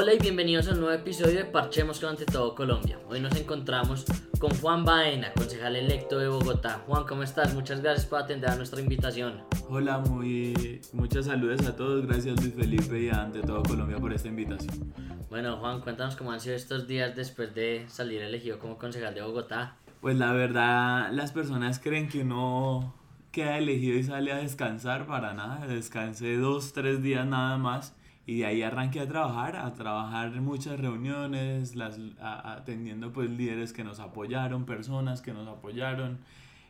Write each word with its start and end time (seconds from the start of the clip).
Hola 0.00 0.14
y 0.14 0.18
bienvenidos 0.18 0.66
a 0.66 0.72
un 0.72 0.80
nuevo 0.80 0.94
episodio 0.94 1.40
de 1.40 1.44
Parchemos 1.44 2.00
con 2.00 2.08
Ante 2.08 2.24
Todo 2.24 2.54
Colombia. 2.54 2.98
Hoy 3.10 3.20
nos 3.20 3.36
encontramos 3.36 4.06
con 4.38 4.50
Juan 4.54 4.82
Baena, 4.82 5.30
concejal 5.34 5.76
electo 5.76 6.18
de 6.18 6.26
Bogotá. 6.26 6.82
Juan, 6.86 7.04
¿cómo 7.04 7.22
estás? 7.22 7.52
Muchas 7.52 7.82
gracias 7.82 8.06
por 8.06 8.22
atender 8.22 8.48
a 8.48 8.56
nuestra 8.56 8.80
invitación. 8.80 9.42
Hola, 9.68 9.98
muy, 9.98 10.80
muchas 10.94 11.26
saludos 11.26 11.66
a 11.66 11.76
todos. 11.76 12.06
Gracias 12.06 12.40
Luis 12.40 12.54
Felipe 12.54 12.98
y 12.98 13.10
a 13.10 13.24
Ante 13.24 13.42
Todo 13.42 13.62
Colombia 13.62 13.98
por 13.98 14.14
esta 14.14 14.28
invitación. 14.28 14.90
Bueno, 15.28 15.58
Juan, 15.58 15.82
cuéntanos 15.82 16.16
cómo 16.16 16.32
han 16.32 16.40
sido 16.40 16.56
estos 16.56 16.86
días 16.86 17.14
después 17.14 17.54
de 17.54 17.84
salir 17.90 18.22
elegido 18.22 18.58
como 18.58 18.78
concejal 18.78 19.14
de 19.14 19.20
Bogotá. 19.20 19.76
Pues 20.00 20.16
la 20.16 20.32
verdad, 20.32 21.12
las 21.12 21.32
personas 21.32 21.78
creen 21.78 22.08
que 22.08 22.22
uno 22.22 22.94
queda 23.32 23.58
elegido 23.58 23.98
y 23.98 24.02
sale 24.02 24.32
a 24.32 24.38
descansar 24.38 25.06
para 25.06 25.34
nada. 25.34 25.66
Descansé 25.66 26.38
dos, 26.38 26.72
tres 26.72 27.02
días 27.02 27.26
nada 27.26 27.58
más 27.58 27.94
y 28.26 28.38
de 28.38 28.46
ahí 28.46 28.62
arranqué 28.62 29.00
a 29.00 29.08
trabajar, 29.08 29.56
a 29.56 29.72
trabajar 29.74 30.34
en 30.34 30.44
muchas 30.44 30.78
reuniones, 30.78 31.74
las, 31.74 31.98
atendiendo 32.20 33.12
pues 33.12 33.30
líderes 33.30 33.72
que 33.72 33.82
nos 33.82 33.98
apoyaron, 33.98 34.66
personas 34.66 35.20
que 35.20 35.32
nos 35.32 35.48
apoyaron, 35.48 36.18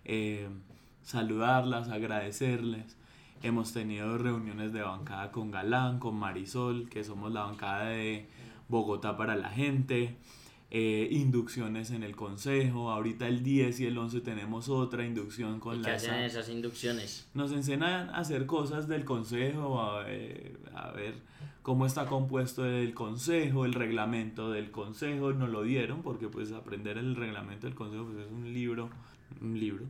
eh, 0.04 0.48
saludarlas, 1.02 1.88
agradecerles. 1.88 2.96
Hemos 3.42 3.72
tenido 3.72 4.18
reuniones 4.18 4.72
de 4.72 4.82
bancada 4.82 5.32
con 5.32 5.50
Galán, 5.50 5.98
con 5.98 6.14
Marisol, 6.14 6.88
que 6.88 7.04
somos 7.04 7.32
la 7.32 7.42
bancada 7.44 7.86
de 7.86 8.28
Bogotá 8.68 9.16
para 9.16 9.34
la 9.34 9.48
gente. 9.48 10.16
Eh, 10.72 11.08
inducciones 11.10 11.90
en 11.90 12.04
el 12.04 12.14
consejo. 12.14 12.92
Ahorita 12.92 13.26
el 13.26 13.42
10 13.42 13.80
y 13.80 13.86
el 13.86 13.98
11 13.98 14.20
tenemos 14.20 14.68
otra 14.68 15.04
inducción 15.04 15.58
con 15.58 15.80
¿Y 15.80 15.82
qué 15.82 15.90
hacen 15.90 16.14
esas 16.20 16.48
inducciones? 16.48 17.26
Nos 17.34 17.50
enseñan 17.50 18.08
a 18.10 18.18
hacer 18.18 18.46
cosas 18.46 18.86
del 18.86 19.04
consejo, 19.04 19.80
a, 19.80 20.02
a, 20.02 20.92
ver 20.92 21.14
cómo 21.62 21.86
está 21.86 22.06
compuesto 22.06 22.64
el 22.64 22.94
consejo, 22.94 23.64
el 23.64 23.74
reglamento 23.74 24.52
del 24.52 24.70
consejo. 24.70 25.32
Nos 25.32 25.50
lo 25.50 25.64
dieron 25.64 26.02
porque 26.02 26.28
pues 26.28 26.52
aprender 26.52 26.98
el 26.98 27.16
reglamento 27.16 27.66
del 27.66 27.74
consejo 27.74 28.04
pues, 28.04 28.26
es 28.26 28.30
un 28.30 28.52
libro, 28.52 28.90
un 29.40 29.58
libro. 29.58 29.86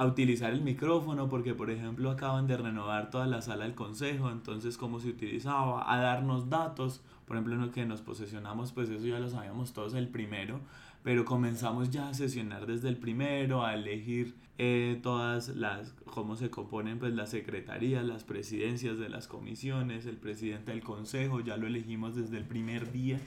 A 0.00 0.06
utilizar 0.06 0.52
el 0.52 0.62
micrófono 0.62 1.28
porque 1.28 1.52
por 1.52 1.70
ejemplo 1.70 2.10
acaban 2.10 2.46
de 2.46 2.56
renovar 2.56 3.10
toda 3.10 3.26
la 3.26 3.42
sala 3.42 3.64
del 3.64 3.74
consejo, 3.74 4.30
entonces 4.30 4.78
cómo 4.78 4.98
se 4.98 5.10
utilizaba, 5.10 5.92
a 5.92 6.00
darnos 6.00 6.48
datos 6.48 7.02
por 7.30 7.36
ejemplo, 7.36 7.54
en 7.54 7.60
lo 7.60 7.70
que 7.70 7.86
nos 7.86 8.02
posesionamos, 8.02 8.72
pues 8.72 8.90
eso 8.90 9.06
ya 9.06 9.20
lo 9.20 9.30
sabíamos 9.30 9.72
todos 9.72 9.94
el 9.94 10.08
primero, 10.08 10.58
pero 11.04 11.24
comenzamos 11.24 11.88
ya 11.90 12.08
a 12.08 12.14
sesionar 12.14 12.66
desde 12.66 12.88
el 12.88 12.96
primero, 12.96 13.64
a 13.64 13.74
elegir 13.74 14.34
eh, 14.58 14.98
todas 15.00 15.50
las, 15.50 15.92
cómo 16.06 16.34
se 16.34 16.50
componen 16.50 16.98
pues 16.98 17.14
las 17.14 17.30
secretarías, 17.30 18.04
las 18.04 18.24
presidencias 18.24 18.98
de 18.98 19.08
las 19.08 19.28
comisiones, 19.28 20.06
el 20.06 20.16
presidente 20.16 20.72
del 20.72 20.82
consejo, 20.82 21.38
ya 21.38 21.56
lo 21.56 21.68
elegimos 21.68 22.16
desde 22.16 22.36
el 22.36 22.46
primer 22.46 22.90
día. 22.90 23.20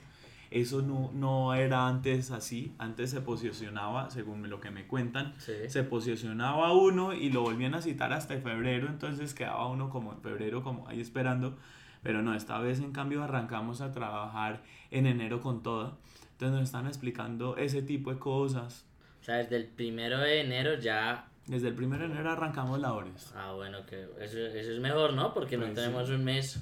Eso 0.54 0.82
no, 0.82 1.12
no 1.14 1.56
era 1.56 1.88
antes 1.88 2.32
así, 2.32 2.76
antes 2.78 3.10
se 3.10 3.22
posicionaba, 3.22 4.10
según 4.12 4.50
lo 4.50 4.62
que 4.62 4.70
me 4.70 4.86
cuentan, 4.86 5.34
se 5.40 5.84
posicionaba 5.84 6.74
uno 6.74 7.14
y 7.14 7.32
lo 7.32 7.42
volvían 7.42 7.74
a 7.74 7.82
citar 7.82 8.14
hasta 8.14 8.40
febrero, 8.40 8.88
entonces 8.88 9.34
quedaba 9.34 9.68
uno 9.68 9.90
como 9.90 10.14
en 10.14 10.22
febrero, 10.22 10.62
como 10.62 10.88
ahí 10.88 11.02
esperando 11.02 11.58
pero 12.04 12.22
no, 12.22 12.36
esta 12.36 12.60
vez 12.60 12.80
en 12.80 12.92
cambio 12.92 13.24
arrancamos 13.24 13.82
a 13.82 13.92
trabajar 13.92 14.62
en 14.92 15.08
enero 15.08 15.40
con 15.40 15.64
todo. 15.64 15.98
Entonces 16.34 16.52
nos 16.52 16.64
están 16.64 16.86
explicando 16.86 17.56
ese 17.56 17.82
tipo 17.82 18.14
de 18.14 18.20
cosas. 18.20 18.86
O 19.22 19.24
sea, 19.24 19.36
desde 19.36 19.56
el 19.56 19.68
primero 19.68 20.20
de 20.20 20.42
enero 20.42 20.78
ya... 20.78 21.30
Desde 21.48 21.70
el 21.70 21.76
primero 21.76 22.06
de 22.06 22.14
enero 22.14 22.32
arrancamos 22.32 22.80
labores. 22.80 23.34
Ah, 23.36 23.54
bueno, 23.54 23.86
que 23.86 24.04
eso, 24.20 24.38
eso 24.38 24.72
es 24.72 24.80
mejor, 24.80 25.14
¿no? 25.14 25.34
Porque 25.34 25.58
no 25.58 25.64
pues 25.64 25.76
tenemos 25.76 26.10
un 26.10 26.24
mes 26.26 26.62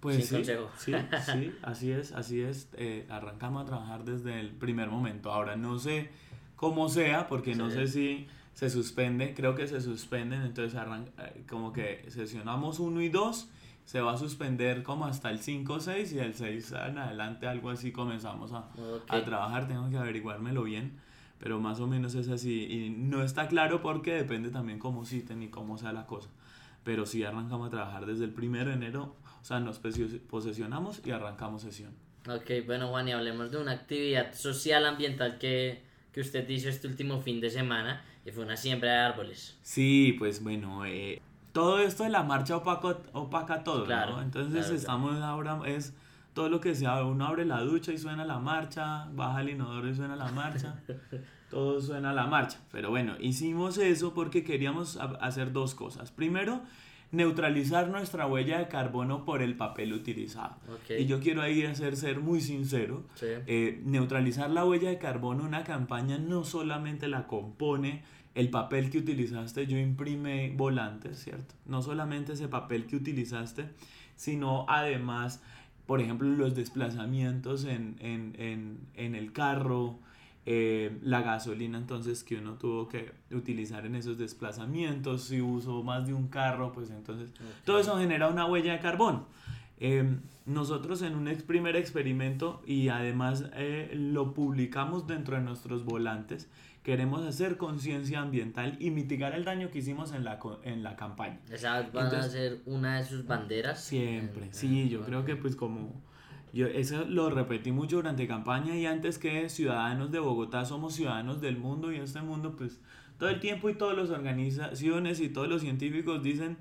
pues 0.00 0.16
sin 0.16 0.26
sí, 0.26 0.34
consejo. 0.36 0.70
Sí, 0.76 0.92
sí, 1.32 1.54
así 1.62 1.92
es, 1.92 2.12
así 2.12 2.40
es. 2.40 2.68
Eh, 2.74 3.06
arrancamos 3.08 3.62
a 3.62 3.66
trabajar 3.66 4.04
desde 4.04 4.40
el 4.40 4.50
primer 4.50 4.88
momento. 4.88 5.30
Ahora 5.30 5.56
no 5.56 5.78
sé 5.78 6.10
cómo 6.56 6.88
sea, 6.88 7.28
porque 7.28 7.54
no 7.54 7.70
sé 7.70 7.86
si 7.86 8.26
se 8.54 8.68
suspende, 8.68 9.32
creo 9.34 9.54
que 9.54 9.66
se 9.66 9.80
suspenden, 9.80 10.42
entonces 10.42 10.78
arranca, 10.78 11.10
eh, 11.24 11.44
como 11.48 11.72
que 11.72 12.04
sesionamos 12.10 12.78
uno 12.78 13.00
y 13.00 13.08
dos 13.08 13.48
se 13.84 14.00
va 14.00 14.12
a 14.12 14.16
suspender 14.16 14.82
como 14.82 15.06
hasta 15.06 15.30
el 15.30 15.40
5 15.40 15.72
o 15.72 15.80
6 15.80 16.12
y 16.12 16.18
el 16.18 16.34
6 16.34 16.72
en 16.88 16.98
adelante 16.98 17.48
algo 17.48 17.70
así 17.70 17.90
comenzamos 17.90 18.52
a, 18.52 18.68
a 19.08 19.24
trabajar, 19.24 19.66
tengo 19.66 19.88
que 19.90 19.96
averiguármelo 19.96 20.62
bien, 20.62 20.98
pero 21.38 21.58
más 21.58 21.80
o 21.80 21.86
menos 21.86 22.14
es 22.14 22.28
así 22.28 22.66
y 22.66 22.90
no 22.90 23.24
está 23.24 23.48
claro 23.48 23.80
porque 23.80 24.12
depende 24.12 24.50
también 24.50 24.78
cómo 24.78 25.04
citen 25.04 25.42
y 25.42 25.48
cómo 25.48 25.78
sea 25.78 25.92
la 25.92 26.06
cosa, 26.06 26.28
pero 26.84 27.06
sí 27.06 27.24
arrancamos 27.24 27.68
a 27.68 27.70
trabajar 27.70 28.06
desde 28.06 28.26
el 28.26 28.34
1 28.38 28.66
de 28.66 28.72
enero, 28.74 29.16
o 29.40 29.44
sea, 29.44 29.60
nos 29.60 29.78
posesionamos 29.78 31.00
y 31.04 31.10
arrancamos 31.10 31.62
sesión. 31.62 31.92
Ok, 32.28 32.66
bueno 32.66 32.88
Juan, 32.88 33.08
y 33.08 33.12
hablemos 33.12 33.50
de 33.50 33.58
una 33.58 33.72
actividad 33.72 34.34
social 34.34 34.84
ambiental 34.84 35.38
que, 35.38 35.82
que 36.12 36.20
usted 36.20 36.48
hizo 36.48 36.68
este 36.68 36.86
último 36.86 37.20
fin 37.20 37.40
de 37.40 37.50
semana 37.50 38.04
y 38.24 38.30
fue 38.30 38.44
una 38.44 38.56
siembra 38.56 38.92
de 38.92 38.98
árboles. 38.98 39.58
Sí, 39.62 40.14
pues 40.18 40.42
bueno, 40.42 40.84
eh, 40.84 41.22
todo 41.52 41.80
esto 41.80 42.04
de 42.04 42.10
la 42.10 42.22
marcha 42.22 42.56
opaca, 42.56 42.98
opaca 43.12 43.64
todo, 43.64 43.84
claro, 43.84 44.20
Entonces 44.20 44.70
estamos 44.70 45.20
ahora, 45.22 45.60
es 45.66 45.94
todo 46.34 46.48
lo 46.48 46.60
que 46.60 46.74
sea, 46.74 47.02
uno 47.04 47.26
abre 47.26 47.44
la 47.44 47.60
ducha 47.60 47.92
y 47.92 47.98
suena 47.98 48.24
la 48.24 48.38
marcha, 48.38 49.06
baja 49.12 49.40
el 49.40 49.50
inodoro 49.50 49.88
y 49.88 49.94
suena 49.94 50.16
la 50.16 50.30
marcha, 50.30 50.80
todo 51.50 51.80
suena 51.80 52.12
la 52.12 52.26
marcha. 52.26 52.58
Pero 52.70 52.90
bueno, 52.90 53.14
hicimos 53.18 53.78
eso 53.78 54.14
porque 54.14 54.44
queríamos 54.44 54.98
hacer 55.20 55.52
dos 55.52 55.74
cosas. 55.74 56.10
Primero, 56.12 56.60
neutralizar 57.12 57.88
nuestra 57.88 58.26
huella 58.26 58.58
de 58.58 58.68
carbono 58.68 59.24
por 59.24 59.42
el 59.42 59.56
papel 59.56 59.92
utilizado. 59.92 60.56
Y 60.88 61.06
yo 61.06 61.20
quiero 61.20 61.42
ahí 61.42 61.64
hacer 61.64 61.96
ser 61.96 62.20
muy 62.20 62.40
sincero, 62.40 63.04
eh, 63.22 63.80
neutralizar 63.84 64.50
la 64.50 64.64
huella 64.64 64.90
de 64.90 64.98
carbono, 64.98 65.44
una 65.44 65.64
campaña 65.64 66.18
no 66.18 66.44
solamente 66.44 67.08
la 67.08 67.26
compone 67.26 68.02
el 68.34 68.48
papel 68.48 68.90
que 68.90 68.98
utilizaste, 68.98 69.66
yo 69.66 69.78
imprime 69.78 70.52
volantes, 70.56 71.18
¿cierto? 71.18 71.54
No 71.66 71.82
solamente 71.82 72.34
ese 72.34 72.48
papel 72.48 72.86
que 72.86 72.96
utilizaste, 72.96 73.70
sino 74.14 74.66
además, 74.68 75.42
por 75.86 76.00
ejemplo, 76.00 76.28
los 76.28 76.54
desplazamientos 76.54 77.64
en, 77.64 77.96
el 78.94 79.32
carro, 79.32 79.98
eh, 80.46 80.98
la 81.02 81.20
gasolina 81.22 81.76
entonces 81.76 82.24
que 82.24 82.36
uno 82.36 82.54
tuvo 82.54 82.88
que 82.88 83.12
utilizar 83.30 83.84
en 83.84 83.94
esos 83.94 84.16
desplazamientos, 84.16 85.24
si 85.24 85.40
uso 85.40 85.82
más 85.82 86.06
de 86.06 86.14
un 86.14 86.28
carro, 86.28 86.72
pues 86.72 86.90
entonces 86.90 87.30
todo 87.64 87.78
eso 87.78 87.98
genera 87.98 88.28
una 88.28 88.46
huella 88.46 88.72
de 88.72 88.80
carbono. 88.80 89.26
Em, 89.78 90.20
nosotros 90.46 91.02
en 91.02 91.14
un 91.14 91.24
primer 91.46 91.76
experimento 91.76 92.62
y 92.66 92.88
además 92.88 93.44
eh, 93.54 93.90
lo 93.94 94.34
publicamos 94.34 95.06
dentro 95.06 95.36
de 95.36 95.42
nuestros 95.42 95.84
volantes, 95.84 96.48
queremos 96.82 97.24
hacer 97.24 97.56
conciencia 97.56 98.20
ambiental 98.20 98.76
y 98.78 98.90
mitigar 98.90 99.34
el 99.34 99.44
daño 99.44 99.70
que 99.70 99.78
hicimos 99.78 100.12
en 100.12 100.24
la, 100.24 100.38
en 100.64 100.82
la 100.82 100.96
campaña. 100.96 101.38
¿Esa 101.50 101.82
van 101.92 102.14
a 102.14 102.28
ser 102.28 102.60
una 102.66 102.98
de 102.98 103.04
sus 103.04 103.26
banderas? 103.26 103.82
Siempre, 103.82 104.48
sí, 104.52 104.88
yo 104.88 105.02
creo 105.04 105.24
que 105.24 105.36
pues 105.36 105.54
como... 105.56 106.02
Yo 106.52 106.66
eso 106.66 107.04
lo 107.04 107.30
repetí 107.30 107.72
mucho 107.72 107.96
durante 107.96 108.26
campaña 108.26 108.76
y 108.76 108.86
antes 108.86 109.18
que 109.18 109.48
ciudadanos 109.48 110.10
de 110.10 110.18
Bogotá 110.18 110.64
somos 110.64 110.94
ciudadanos 110.94 111.40
del 111.40 111.56
mundo 111.56 111.92
y 111.92 111.96
este 111.96 112.20
mundo 112.22 112.56
pues 112.56 112.80
todo 113.18 113.28
el 113.28 113.40
tiempo 113.40 113.70
y 113.70 113.74
todas 113.74 113.96
las 113.96 114.10
organizaciones 114.10 115.20
y 115.20 115.28
todos 115.28 115.48
los 115.48 115.62
científicos 115.62 116.22
dicen 116.22 116.56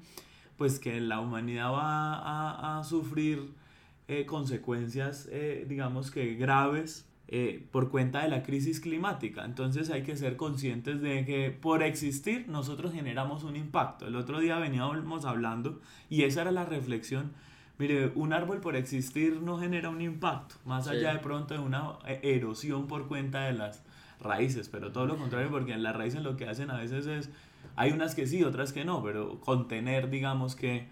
pues 0.57 0.79
que 0.79 0.99
la 0.99 1.19
humanidad 1.19 1.71
va 1.71 2.15
a, 2.15 2.79
a 2.79 2.83
sufrir 2.83 3.53
eh, 4.07 4.25
consecuencias 4.25 5.27
eh, 5.31 5.65
digamos 5.67 6.11
que 6.11 6.35
graves 6.35 7.09
eh, 7.31 7.63
por 7.71 7.91
cuenta 7.91 8.23
de 8.23 8.27
la 8.27 8.41
crisis 8.41 8.79
climática. 8.79 9.45
Entonces 9.45 9.91
hay 9.91 10.01
que 10.01 10.17
ser 10.17 10.35
conscientes 10.35 10.99
de 10.99 11.25
que 11.25 11.51
por 11.51 11.83
existir 11.83 12.47
nosotros 12.47 12.91
generamos 12.91 13.43
un 13.43 13.55
impacto. 13.55 14.07
El 14.07 14.15
otro 14.15 14.39
día 14.39 14.57
veníamos 14.57 15.25
hablando 15.25 15.79
y 16.09 16.23
esa 16.23 16.41
era 16.41 16.51
la 16.51 16.65
reflexión. 16.65 17.33
Mire, 17.79 18.11
un 18.15 18.33
árbol 18.33 18.59
por 18.59 18.75
existir 18.75 19.41
no 19.41 19.57
genera 19.57 19.89
un 19.89 20.01
impacto, 20.01 20.55
más 20.65 20.89
allá 20.89 21.13
de 21.13 21.19
pronto 21.19 21.53
de 21.53 21.61
una 21.61 21.93
eh, 22.05 22.19
erosión 22.23 22.87
por 22.87 23.07
cuenta 23.07 23.45
de 23.45 23.53
las 23.53 23.81
raíces, 24.19 24.67
pero 24.67 24.91
todo 24.91 25.05
lo 25.05 25.17
contrario, 25.17 25.49
porque 25.49 25.71
en 25.71 25.81
las 25.81 25.95
raíces 25.95 26.21
lo 26.21 26.35
que 26.35 26.45
hacen 26.45 26.71
a 26.71 26.77
veces 26.77 27.07
es, 27.07 27.29
hay 27.77 27.93
unas 27.93 28.15
que 28.15 28.27
sí, 28.27 28.43
otras 28.43 28.73
que 28.73 28.83
no, 28.83 29.01
pero 29.01 29.39
contener, 29.39 30.09
digamos 30.09 30.57
que, 30.57 30.89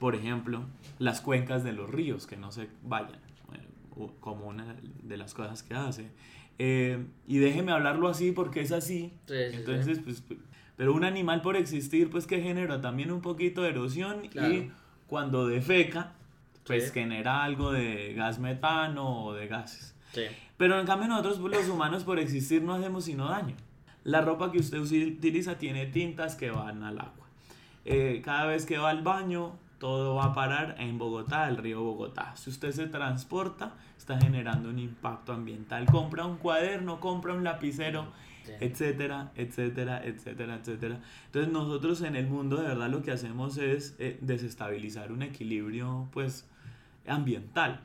por 0.00 0.16
ejemplo, 0.16 0.64
las 0.98 1.20
cuencas 1.20 1.62
de 1.62 1.72
los 1.72 1.88
ríos, 1.88 2.26
que 2.26 2.36
no 2.36 2.50
se 2.50 2.68
vayan 2.82 3.20
como 4.18 4.48
una 4.48 4.74
de 5.04 5.16
las 5.16 5.34
cosas 5.34 5.62
que 5.62 5.74
hace. 5.74 6.10
Eh, 6.58 7.06
y 7.28 7.38
déjeme 7.38 7.70
hablarlo 7.70 8.08
así 8.08 8.32
porque 8.32 8.60
es 8.60 8.72
así. 8.72 9.12
Entonces, 9.28 10.00
pues, 10.00 10.24
pero 10.76 10.92
un 10.94 11.04
animal 11.04 11.42
por 11.42 11.56
existir, 11.56 12.10
pues 12.10 12.26
que 12.26 12.42
genera 12.42 12.80
también 12.80 13.12
un 13.12 13.20
poquito 13.20 13.62
de 13.62 13.70
erosión 13.70 14.24
y 14.24 14.70
cuando 15.06 15.46
defeca, 15.46 16.14
pues 16.66 16.92
genera 16.92 17.44
algo 17.44 17.72
de 17.72 18.14
gas 18.14 18.38
metano 18.38 19.24
o 19.24 19.34
de 19.34 19.46
gases. 19.46 19.94
Pero 20.56 20.78
en 20.78 20.86
cambio 20.86 21.08
nosotros 21.08 21.38
los 21.38 21.68
humanos 21.68 22.04
por 22.04 22.18
existir 22.18 22.62
no 22.62 22.74
hacemos 22.74 23.04
sino 23.04 23.28
daño. 23.28 23.56
La 24.04 24.20
ropa 24.20 24.52
que 24.52 24.58
usted 24.58 24.78
utiliza 24.78 25.58
tiene 25.58 25.86
tintas 25.86 26.36
que 26.36 26.50
van 26.50 26.82
al 26.82 26.98
agua. 26.98 27.26
Eh, 27.84 28.22
cada 28.24 28.46
vez 28.46 28.66
que 28.66 28.78
va 28.78 28.90
al 28.90 29.02
baño, 29.02 29.52
todo 29.78 30.14
va 30.14 30.26
a 30.26 30.34
parar 30.34 30.76
en 30.78 30.98
Bogotá, 30.98 31.48
el 31.48 31.56
río 31.56 31.82
Bogotá. 31.82 32.34
Si 32.36 32.50
usted 32.50 32.70
se 32.70 32.86
transporta, 32.86 33.74
está 33.98 34.18
generando 34.18 34.68
un 34.68 34.78
impacto 34.78 35.32
ambiental. 35.32 35.86
Compra 35.86 36.24
un 36.26 36.36
cuaderno, 36.36 37.00
compra 37.00 37.34
un 37.34 37.44
lapicero, 37.44 38.06
etcétera, 38.60 39.32
etcétera, 39.36 40.04
etcétera, 40.04 40.56
etcétera. 40.56 41.00
Entonces 41.26 41.52
nosotros 41.52 42.02
en 42.02 42.16
el 42.16 42.26
mundo 42.26 42.56
de 42.56 42.68
verdad 42.68 42.88
lo 42.88 43.02
que 43.02 43.10
hacemos 43.10 43.56
es 43.58 43.96
eh, 43.98 44.18
desestabilizar 44.20 45.12
un 45.12 45.22
equilibrio 45.22 46.08
pues 46.12 46.46
ambiental. 47.06 47.80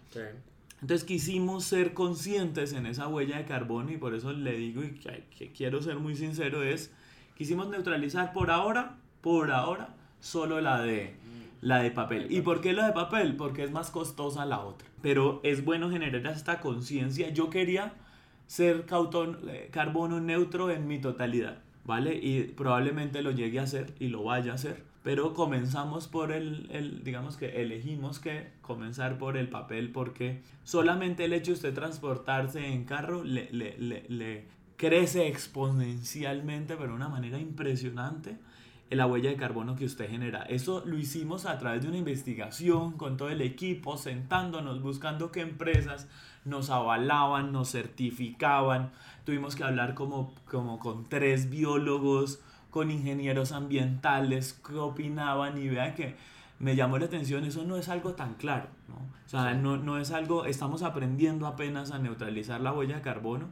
Entonces 0.82 1.06
quisimos 1.06 1.66
ser 1.66 1.94
conscientes 1.94 2.74
en 2.74 2.86
esa 2.86 3.08
huella 3.08 3.38
de 3.38 3.46
carbono 3.46 3.92
y 3.92 3.98
por 3.98 4.14
eso 4.14 4.32
le 4.32 4.54
digo 4.54 4.84
y 4.84 4.92
que, 4.92 5.52
quiero 5.52 5.82
ser 5.82 5.98
muy 5.98 6.16
sincero 6.16 6.64
es, 6.64 6.92
quisimos 7.38 7.68
neutralizar 7.70 8.32
por 8.32 8.50
ahora, 8.50 8.98
por 9.22 9.52
ahora, 9.52 9.96
solo 10.22 10.62
la 10.62 10.82
de, 10.82 11.16
la 11.62 11.80
de 11.80 11.92
papel. 11.92 12.28
¿Y 12.30 12.42
por 12.42 12.62
qué 12.62 12.74
la 12.74 12.88
de 12.88 12.94
papel? 12.94 13.36
Porque 13.36 13.64
es 13.64 13.72
más 13.72 13.92
costosa 13.92 14.46
la 14.46 14.62
otra. 14.62 14.88
Pero 15.02 15.42
es 15.44 15.66
bueno 15.66 15.90
generar 15.90 16.34
esta 16.34 16.62
conciencia. 16.62 17.30
Yo 17.30 17.50
quería 17.50 17.94
ser 18.48 18.86
eh, 18.88 19.70
carbono 19.72 20.20
neutro 20.20 20.72
en 20.72 20.88
mi 20.88 21.00
totalidad, 21.00 21.60
¿vale? 21.90 22.16
Y 22.16 22.44
probablemente 22.44 23.22
lo 23.22 23.32
llegue 23.32 23.60
a 23.60 23.64
hacer 23.64 23.96
y 24.00 24.10
lo 24.10 24.24
vaya 24.24 24.52
a 24.52 24.56
hacer 24.56 24.88
pero 25.04 25.34
comenzamos 25.34 26.08
por 26.08 26.32
el, 26.32 26.68
el, 26.72 27.04
digamos 27.04 27.38
que 27.38 27.62
elegimos 27.62 28.20
que 28.20 28.52
comenzar 28.62 29.18
por 29.18 29.38
el 29.38 29.50
papel 29.50 29.92
porque 29.92 30.42
solamente 30.64 31.26
el 31.26 31.34
hecho 31.34 31.52
de 31.52 31.56
usted 31.56 31.74
transportarse 31.74 32.68
en 32.68 32.84
carro 32.84 33.24
le, 33.24 33.50
le, 33.52 33.78
le, 33.78 34.06
le 34.10 34.46
crece 34.76 35.28
exponencialmente, 35.28 36.76
pero 36.76 36.90
de 36.90 36.96
una 36.96 37.10
manera 37.10 37.40
impresionante, 37.40 38.38
la 38.90 39.06
huella 39.06 39.30
de 39.30 39.36
carbono 39.36 39.76
que 39.76 39.86
usted 39.86 40.10
genera. 40.10 40.44
Eso 40.44 40.84
lo 40.86 40.98
hicimos 40.98 41.46
a 41.46 41.58
través 41.58 41.84
de 41.84 41.90
una 41.90 41.98
investigación 41.98 42.94
con 42.94 43.18
todo 43.18 43.30
el 43.30 43.42
equipo, 43.42 43.98
sentándonos, 43.98 44.82
buscando 44.82 45.32
qué 45.32 45.42
empresas 45.42 46.08
nos 46.46 46.70
avalaban, 46.70 47.52
nos 47.52 47.72
certificaban. 47.72 48.92
Tuvimos 49.26 49.56
que 49.56 49.64
hablar 49.64 49.94
como, 49.94 50.34
como 50.46 50.80
con 50.80 51.08
tres 51.08 51.50
biólogos, 51.50 52.42
con 52.72 52.92
ingenieros 52.92 53.52
ambientales 53.52 54.54
que 54.54 54.76
opinaban 54.76 55.58
y 55.58 55.70
vean 55.70 55.96
que 55.96 56.16
me 56.60 56.76
llamó 56.76 56.98
la 56.98 57.06
atención, 57.06 57.46
eso 57.46 57.64
no 57.64 57.78
es 57.78 57.88
algo 57.88 58.14
tan 58.14 58.34
claro, 58.34 58.68
¿no? 58.90 58.96
O 58.96 59.30
sea, 59.30 59.54
no, 59.54 59.78
no 59.78 59.98
es 59.98 60.12
algo, 60.12 60.46
estamos 60.46 60.84
aprendiendo 60.84 61.48
apenas 61.48 61.92
a 61.92 62.00
neutralizar 62.00 62.60
la 62.60 62.74
huella 62.74 62.96
de 62.96 63.02
carbono. 63.02 63.48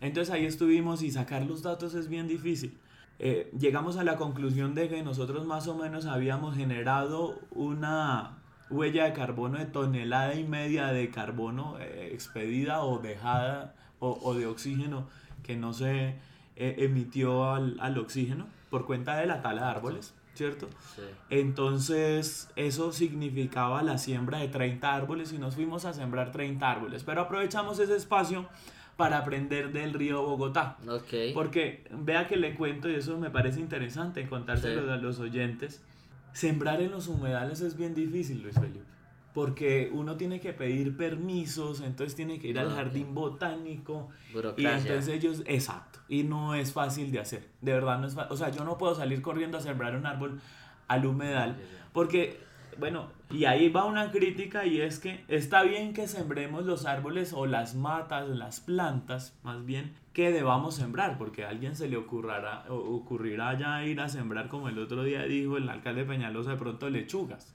Entonces 0.00 0.34
ahí 0.34 0.44
estuvimos 0.44 1.02
y 1.02 1.10
sacar 1.10 1.46
los 1.46 1.62
datos 1.62 1.94
es 1.94 2.08
bien 2.08 2.28
difícil. 2.28 2.76
Eh, 3.24 3.48
llegamos 3.56 3.98
a 3.98 4.02
la 4.02 4.16
conclusión 4.16 4.74
de 4.74 4.88
que 4.88 5.00
nosotros 5.04 5.46
más 5.46 5.68
o 5.68 5.76
menos 5.76 6.06
habíamos 6.06 6.56
generado 6.56 7.38
una 7.52 8.38
huella 8.68 9.04
de 9.04 9.12
carbono 9.12 9.58
de 9.58 9.66
tonelada 9.66 10.34
y 10.34 10.42
media 10.42 10.88
de 10.88 11.08
carbono 11.08 11.76
eh, 11.78 12.10
expedida 12.12 12.82
o 12.82 12.98
dejada 12.98 13.76
o, 14.00 14.18
o 14.24 14.34
de 14.34 14.48
oxígeno 14.48 15.06
que 15.44 15.54
no 15.54 15.72
se 15.72 16.16
eh, 16.56 16.74
emitió 16.78 17.52
al, 17.52 17.76
al, 17.78 17.96
oxígeno 17.98 18.48
por 18.70 18.86
cuenta 18.86 19.16
de 19.16 19.26
la 19.26 19.40
tala 19.40 19.66
de 19.66 19.68
árboles, 19.68 20.14
¿cierto? 20.34 20.68
Sí. 20.96 21.02
Entonces 21.30 22.50
eso 22.56 22.90
significaba 22.90 23.84
la 23.84 23.98
siembra 23.98 24.38
de 24.38 24.48
30 24.48 24.92
árboles 24.92 25.32
y 25.32 25.38
nos 25.38 25.54
fuimos 25.54 25.84
a 25.84 25.92
sembrar 25.92 26.32
30 26.32 26.68
árboles, 26.68 27.04
pero 27.04 27.20
aprovechamos 27.20 27.78
ese 27.78 27.94
espacio 27.94 28.48
para 29.02 29.18
aprender 29.18 29.72
del 29.72 29.94
río 29.94 30.22
Bogotá. 30.22 30.76
Okay. 30.86 31.34
Porque 31.34 31.82
vea 31.90 32.28
que 32.28 32.36
le 32.36 32.54
cuento 32.54 32.88
y 32.88 32.94
eso 32.94 33.18
me 33.18 33.30
parece 33.30 33.58
interesante 33.58 34.28
contárselo 34.28 34.84
sí. 34.84 34.90
a 34.90 34.96
los 34.96 35.18
oyentes. 35.18 35.82
Sembrar 36.32 36.80
en 36.80 36.92
los 36.92 37.08
humedales 37.08 37.62
es 37.62 37.76
bien 37.76 37.96
difícil, 37.96 38.44
Luis 38.44 38.54
Felipe 38.54 38.86
porque 39.34 39.90
uno 39.92 40.16
tiene 40.16 40.40
que 40.40 40.52
pedir 40.52 40.94
permisos, 40.94 41.80
entonces 41.80 42.14
tiene 42.14 42.38
que 42.38 42.48
ir 42.48 42.58
al 42.58 42.70
jardín 42.70 43.14
botánico 43.14 44.10
y 44.58 44.66
entonces 44.66 45.08
ellos, 45.08 45.42
exacto, 45.46 46.00
y 46.06 46.22
no 46.22 46.54
es 46.54 46.74
fácil 46.74 47.10
de 47.10 47.18
hacer, 47.18 47.48
de 47.62 47.72
verdad 47.72 47.98
no 47.98 48.06
es 48.06 48.14
fácil, 48.14 48.30
o 48.30 48.36
sea, 48.36 48.50
yo 48.50 48.62
no 48.62 48.76
puedo 48.76 48.94
salir 48.94 49.22
corriendo 49.22 49.56
a 49.56 49.62
sembrar 49.62 49.96
un 49.96 50.04
árbol 50.04 50.38
al 50.86 51.06
humedal, 51.06 51.56
porque, 51.94 52.40
bueno, 52.78 53.08
y 53.32 53.44
ahí 53.46 53.68
va 53.68 53.84
una 53.84 54.10
crítica 54.10 54.66
y 54.66 54.80
es 54.80 54.98
que 54.98 55.24
está 55.28 55.62
bien 55.62 55.94
que 55.94 56.06
sembremos 56.06 56.64
los 56.64 56.86
árboles 56.86 57.32
o 57.32 57.46
las 57.46 57.74
matas, 57.74 58.28
las 58.28 58.60
plantas, 58.60 59.36
más 59.42 59.64
bien, 59.64 59.94
que 60.12 60.30
debamos 60.30 60.76
sembrar, 60.76 61.18
porque 61.18 61.44
a 61.44 61.48
alguien 61.48 61.74
se 61.74 61.88
le 61.88 61.96
ocurrirá, 61.96 62.64
ocurrirá 62.68 63.58
ya 63.58 63.84
ir 63.84 64.00
a 64.00 64.08
sembrar, 64.08 64.48
como 64.48 64.68
el 64.68 64.78
otro 64.78 65.04
día 65.04 65.22
dijo 65.24 65.56
el 65.56 65.68
alcalde 65.68 66.04
Peñalosa, 66.04 66.52
de 66.52 66.56
pronto 66.56 66.90
lechugas. 66.90 67.54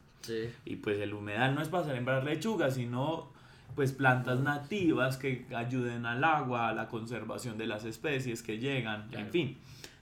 Y 0.65 0.77
pues 0.77 0.99
el 0.99 1.13
humedal 1.13 1.55
no 1.55 1.61
es 1.61 1.69
para 1.69 1.85
sembrar 1.85 2.23
lechugas, 2.23 2.75
sino 2.75 3.31
pues 3.75 3.91
plantas 3.91 4.39
nativas 4.39 5.17
que 5.17 5.45
ayuden 5.55 6.05
al 6.05 6.23
agua, 6.23 6.69
a 6.69 6.73
la 6.73 6.87
conservación 6.87 7.57
de 7.57 7.67
las 7.67 7.85
especies 7.85 8.41
que 8.41 8.57
llegan, 8.57 9.07
en 9.11 9.29
fin, 9.29 9.57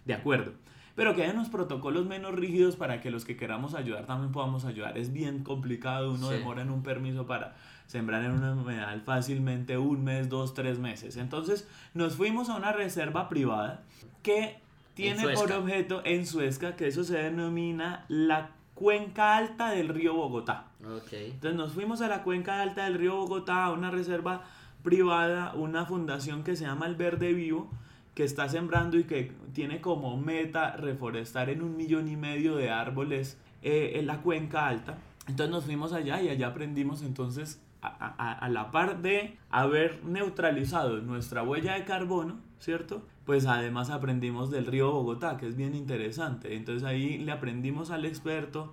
de 0.06 0.14
acuerdo. 0.14 0.54
Pero 0.96 1.14
que 1.14 1.24
hay 1.24 1.32
unos 1.32 1.50
protocolos 1.50 2.06
menos 2.06 2.34
rígidos 2.34 2.78
para 2.78 3.02
que 3.02 3.12
los 3.12 3.26
que 3.26 3.36
queramos 3.36 3.74
ayudar 3.74 4.06
también 4.06 4.32
podamos 4.32 4.64
ayudar. 4.64 4.98
Es 4.98 5.12
bien 5.12 5.44
complicado, 5.44 6.14
uno 6.14 6.30
demora 6.30 6.62
en 6.62 6.72
un 6.72 6.84
permiso 6.84 7.26
para 7.26 7.56
sembrar 7.86 8.24
en 8.24 8.32
un 8.32 8.44
humedal 8.44 9.02
fácilmente 9.02 9.78
un 9.78 10.04
mes, 10.04 10.30
dos, 10.30 10.54
tres 10.54 10.80
meses. 10.80 11.18
Entonces 11.18 11.68
nos 11.94 12.16
fuimos 12.16 12.50
a 12.50 12.56
una 12.56 12.72
reserva 12.72 13.28
privada 13.28 13.84
que 14.24 14.60
tiene 14.94 15.28
por 15.30 15.52
objeto 15.52 16.02
en 16.06 16.26
Suezca, 16.26 16.78
que 16.78 16.88
eso 16.88 17.04
se 17.04 17.18
denomina 17.18 18.06
la 18.08 18.52
cuenca 18.74 19.36
alta 19.38 19.72
del 19.72 19.90
río 19.90 20.14
Bogotá. 20.14 20.68
Okay. 21.04 21.32
Entonces 21.32 21.58
nos 21.58 21.74
fuimos 21.74 22.02
a 22.02 22.08
la 22.08 22.24
cuenca 22.24 22.62
alta 22.62 22.86
del 22.86 22.96
río 22.96 23.18
Bogotá, 23.18 23.66
a 23.66 23.72
una 23.72 23.92
reserva 23.92 24.44
privada, 24.84 25.54
una 25.56 25.86
fundación 25.86 26.44
que 26.44 26.56
se 26.56 26.66
llama 26.66 26.86
El 26.86 26.96
Verde 26.96 27.34
Vivo, 27.34 27.70
que 28.16 28.24
está 28.24 28.50
sembrando 28.50 28.98
y 28.98 29.04
que 29.04 29.32
tiene 29.54 29.82
como 29.82 30.18
meta 30.18 30.76
reforestar 30.78 31.50
en 31.50 31.62
un 31.62 31.78
millón 31.78 32.08
y 32.08 32.16
medio 32.16 32.56
de 32.56 32.72
árboles 32.72 33.38
eh, 33.62 33.94
en 33.96 34.08
la 34.08 34.22
cuenca 34.22 34.68
alta. 34.68 34.98
Entonces 35.28 35.52
nos 35.52 35.66
fuimos 35.66 35.94
allá 35.94 36.22
y 36.22 36.30
allá 36.30 36.48
aprendimos 36.48 37.04
entonces 37.04 37.62
a, 37.82 37.88
a, 37.88 38.34
a 38.34 38.50
la 38.50 38.72
par 38.72 39.02
de 39.02 39.38
haber 39.52 40.04
neutralizado 40.04 40.98
nuestra 41.02 41.44
huella 41.44 41.76
de 41.76 41.84
carbono, 41.84 42.38
¿cierto? 42.60 43.04
pues 43.26 43.48
además 43.48 43.90
aprendimos 43.90 44.52
del 44.52 44.68
río 44.68 44.92
Bogotá, 44.92 45.38
que 45.38 45.48
es 45.48 45.56
bien 45.56 45.76
interesante. 45.76 46.56
Entonces 46.56 46.84
ahí 46.84 47.18
le 47.18 47.32
aprendimos 47.32 47.90
al 47.90 48.06
experto, 48.06 48.72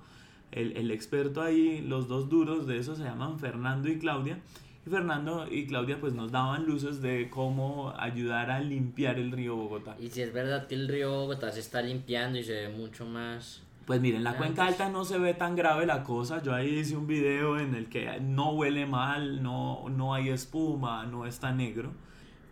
el, 0.53 0.77
el, 0.77 0.91
experto 0.91 1.41
ahí, 1.41 1.81
los 1.81 2.07
dos 2.07 2.29
duros 2.29 2.67
de 2.67 2.79
eso 2.79 2.95
se 2.95 3.03
llaman 3.03 3.39
Fernando 3.39 3.89
y 3.89 3.99
Claudia. 3.99 4.39
Y 4.87 4.91
Fernando 4.91 5.47
y 5.51 5.67
Claudia 5.67 6.01
pues 6.01 6.13
nos 6.13 6.33
daban 6.33 6.67
luces 6.67 7.01
de 7.01 7.31
cómo 7.31 7.95
ayudar 7.97 8.51
a 8.51 8.61
limpiar 8.61 9.19
el 9.19 9.31
río 9.31 9.57
Bogotá. 9.57 9.97
Y 10.01 10.09
si 10.09 10.23
es 10.23 10.33
verdad 10.33 10.67
que 10.67 10.75
el 10.75 10.89
río 10.89 11.11
Bogotá 11.11 11.53
se 11.53 11.61
está 11.61 11.83
limpiando 11.83 12.39
y 12.39 12.45
se 12.45 12.53
ve 12.53 12.69
mucho 12.69 13.07
más... 13.07 13.63
Pues 13.87 14.01
miren, 14.01 14.23
la 14.23 14.37
cuenca 14.37 14.67
alta 14.67 14.89
no 14.89 15.05
se 15.05 15.19
ve 15.19 15.35
tan 15.35 15.57
grave 15.57 15.87
la 15.87 16.05
cosa. 16.05 16.41
Yo 16.41 16.55
ahí 16.55 16.79
hice 16.79 16.97
un 16.97 17.09
video 17.09 17.59
en 17.59 17.75
el 17.75 17.89
que 17.89 18.21
no 18.21 18.53
huele 18.53 18.87
mal, 18.87 19.43
no, 19.43 19.89
no 19.89 20.15
hay 20.15 20.29
espuma, 20.29 21.05
no 21.07 21.27
está 21.27 21.53
negro 21.53 21.93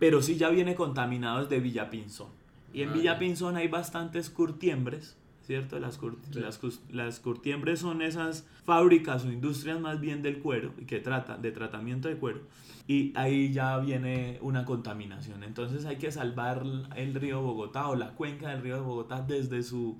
pero 0.01 0.23
sí 0.23 0.35
ya 0.35 0.49
viene 0.49 0.73
contaminado 0.73 1.43
desde 1.43 1.59
Villapinzón. 1.59 2.29
Y 2.73 2.81
en 2.81 2.89
ah, 2.89 2.93
Villapinzón 2.93 3.55
hay 3.55 3.67
bastantes 3.67 4.31
curtiembres, 4.31 5.15
¿cierto? 5.41 5.79
Las, 5.79 5.99
las, 6.33 6.59
las, 6.91 7.19
curtiembres 7.19 7.79
son 7.79 8.01
esas 8.01 8.45
fábricas 8.63 9.25
o 9.25 9.31
industrias 9.31 9.79
más 9.79 9.99
bien 9.99 10.21
del 10.21 10.39
cuero, 10.39 10.73
que 10.87 10.99
tratan 10.99 11.41
de 11.41 11.51
tratamiento 11.51 12.07
de 12.07 12.17
cuero, 12.17 12.41
y 12.87 13.13
ahí 13.15 13.51
ya 13.51 13.77
viene 13.77 14.37
una 14.41 14.65
contaminación. 14.65 15.43
Entonces 15.43 15.85
hay 15.85 15.97
que 15.97 16.11
salvar 16.11 16.63
el 16.95 17.13
río 17.15 17.41
Bogotá 17.41 17.87
o 17.87 17.95
la 17.95 18.11
cuenca 18.11 18.49
del 18.49 18.61
río 18.61 18.75
de 18.75 18.81
Bogotá 18.81 19.21
desde 19.21 19.63
su 19.63 19.97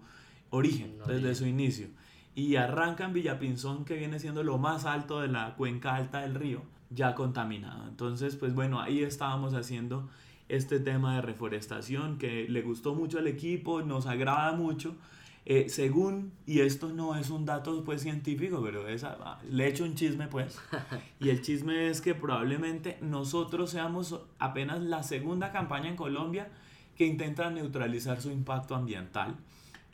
origen, 0.50 0.98
desde 1.08 1.36
su 1.36 1.46
inicio. 1.46 1.88
Y 2.34 2.56
arranca 2.56 3.06
en 3.06 3.14
Villapinzón, 3.14 3.84
que 3.84 3.96
viene 3.96 4.20
siendo 4.20 4.44
lo 4.44 4.58
más 4.58 4.86
alto 4.86 5.20
de 5.20 5.28
la 5.28 5.56
cuenca 5.56 5.96
alta 5.96 6.22
del 6.22 6.36
río, 6.36 6.62
ya 6.90 7.14
contaminado. 7.16 7.88
Entonces, 7.88 8.36
pues 8.36 8.54
bueno, 8.54 8.80
ahí 8.80 9.04
estábamos 9.04 9.54
haciendo 9.54 10.10
este 10.52 10.80
tema 10.80 11.16
de 11.16 11.22
reforestación 11.22 12.18
que 12.18 12.48
le 12.50 12.62
gustó 12.62 12.94
mucho 12.94 13.20
al 13.20 13.28
equipo, 13.28 13.82
nos 13.82 14.06
agrada 14.06 14.52
mucho. 14.52 14.96
Eh, 15.44 15.70
según, 15.70 16.34
y 16.46 16.60
esto 16.60 16.90
no 16.90 17.16
es 17.16 17.32
un 17.32 17.46
dato 17.46 17.84
pues 17.84 18.04
científico, 18.04 18.62
pero 18.64 18.88
es, 18.88 19.04
ah, 19.04 19.40
le 19.50 19.68
echo 19.68 19.84
un 19.84 19.96
chisme 19.96 20.28
pues, 20.28 20.60
y 21.20 21.30
el 21.30 21.42
chisme 21.42 21.90
es 21.90 22.00
que 22.00 22.14
probablemente 22.14 23.00
nosotros 23.02 23.72
seamos 23.72 24.20
apenas 24.38 24.82
la 24.82 25.02
segunda 25.02 25.52
campaña 25.52 25.90
en 25.90 25.96
Colombia 25.96 26.50
que 26.96 27.06
intenta 27.06 27.50
neutralizar 27.50 28.22
su 28.22 28.30
impacto 28.30 28.76
ambiental. 28.76 29.36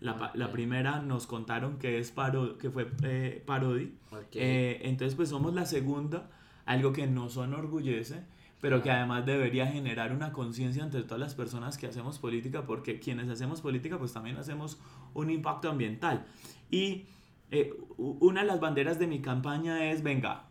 La, 0.01 0.31
la 0.35 0.51
primera 0.51 0.99
nos 1.01 1.25
contaron 1.25 1.79
que, 1.79 1.97
es 1.97 2.11
paro, 2.11 2.57
que 2.57 2.69
fue 2.69 2.91
eh, 3.03 3.41
Parodi, 3.45 3.93
eh, 4.33 4.81
entonces 4.83 5.15
pues 5.15 5.29
somos 5.29 5.55
la 5.55 5.65
segunda 5.65 6.29
algo 6.65 6.91
que 6.91 7.07
nos 7.07 7.37
enorgullece, 7.37 8.23
pero 8.61 8.81
que 8.81 8.91
además 8.91 9.25
debería 9.25 9.67
generar 9.67 10.13
una 10.13 10.31
conciencia 10.31 10.83
entre 10.83 11.03
todas 11.03 11.19
las 11.19 11.35
personas 11.35 11.77
que 11.77 11.87
hacemos 11.87 12.19
política, 12.19 12.65
porque 12.65 12.99
quienes 12.99 13.29
hacemos 13.29 13.61
política 13.61 13.97
pues 13.97 14.13
también 14.13 14.37
hacemos 14.37 14.79
un 15.13 15.29
impacto 15.29 15.69
ambiental. 15.69 16.25
Y 16.71 17.05
eh, 17.51 17.73
una 17.97 18.41
de 18.41 18.47
las 18.47 18.59
banderas 18.59 18.99
de 18.99 19.07
mi 19.07 19.21
campaña 19.21 19.91
es, 19.91 20.03
venga, 20.03 20.47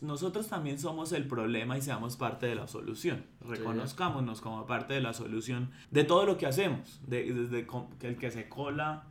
nosotros 0.00 0.48
también 0.48 0.78
somos 0.78 1.12
el 1.12 1.26
problema 1.26 1.76
y 1.76 1.82
seamos 1.82 2.16
parte 2.16 2.46
de 2.46 2.54
la 2.54 2.66
solución. 2.66 3.24
Reconozcámonos 3.40 4.40
como 4.40 4.66
parte 4.66 4.94
de 4.94 5.00
la 5.00 5.12
solución 5.12 5.70
de 5.90 6.04
todo 6.04 6.26
lo 6.26 6.36
que 6.36 6.46
hacemos, 6.46 7.00
desde 7.06 7.66
el 8.02 8.16
que 8.16 8.30
se 8.30 8.48
cola 8.48 9.04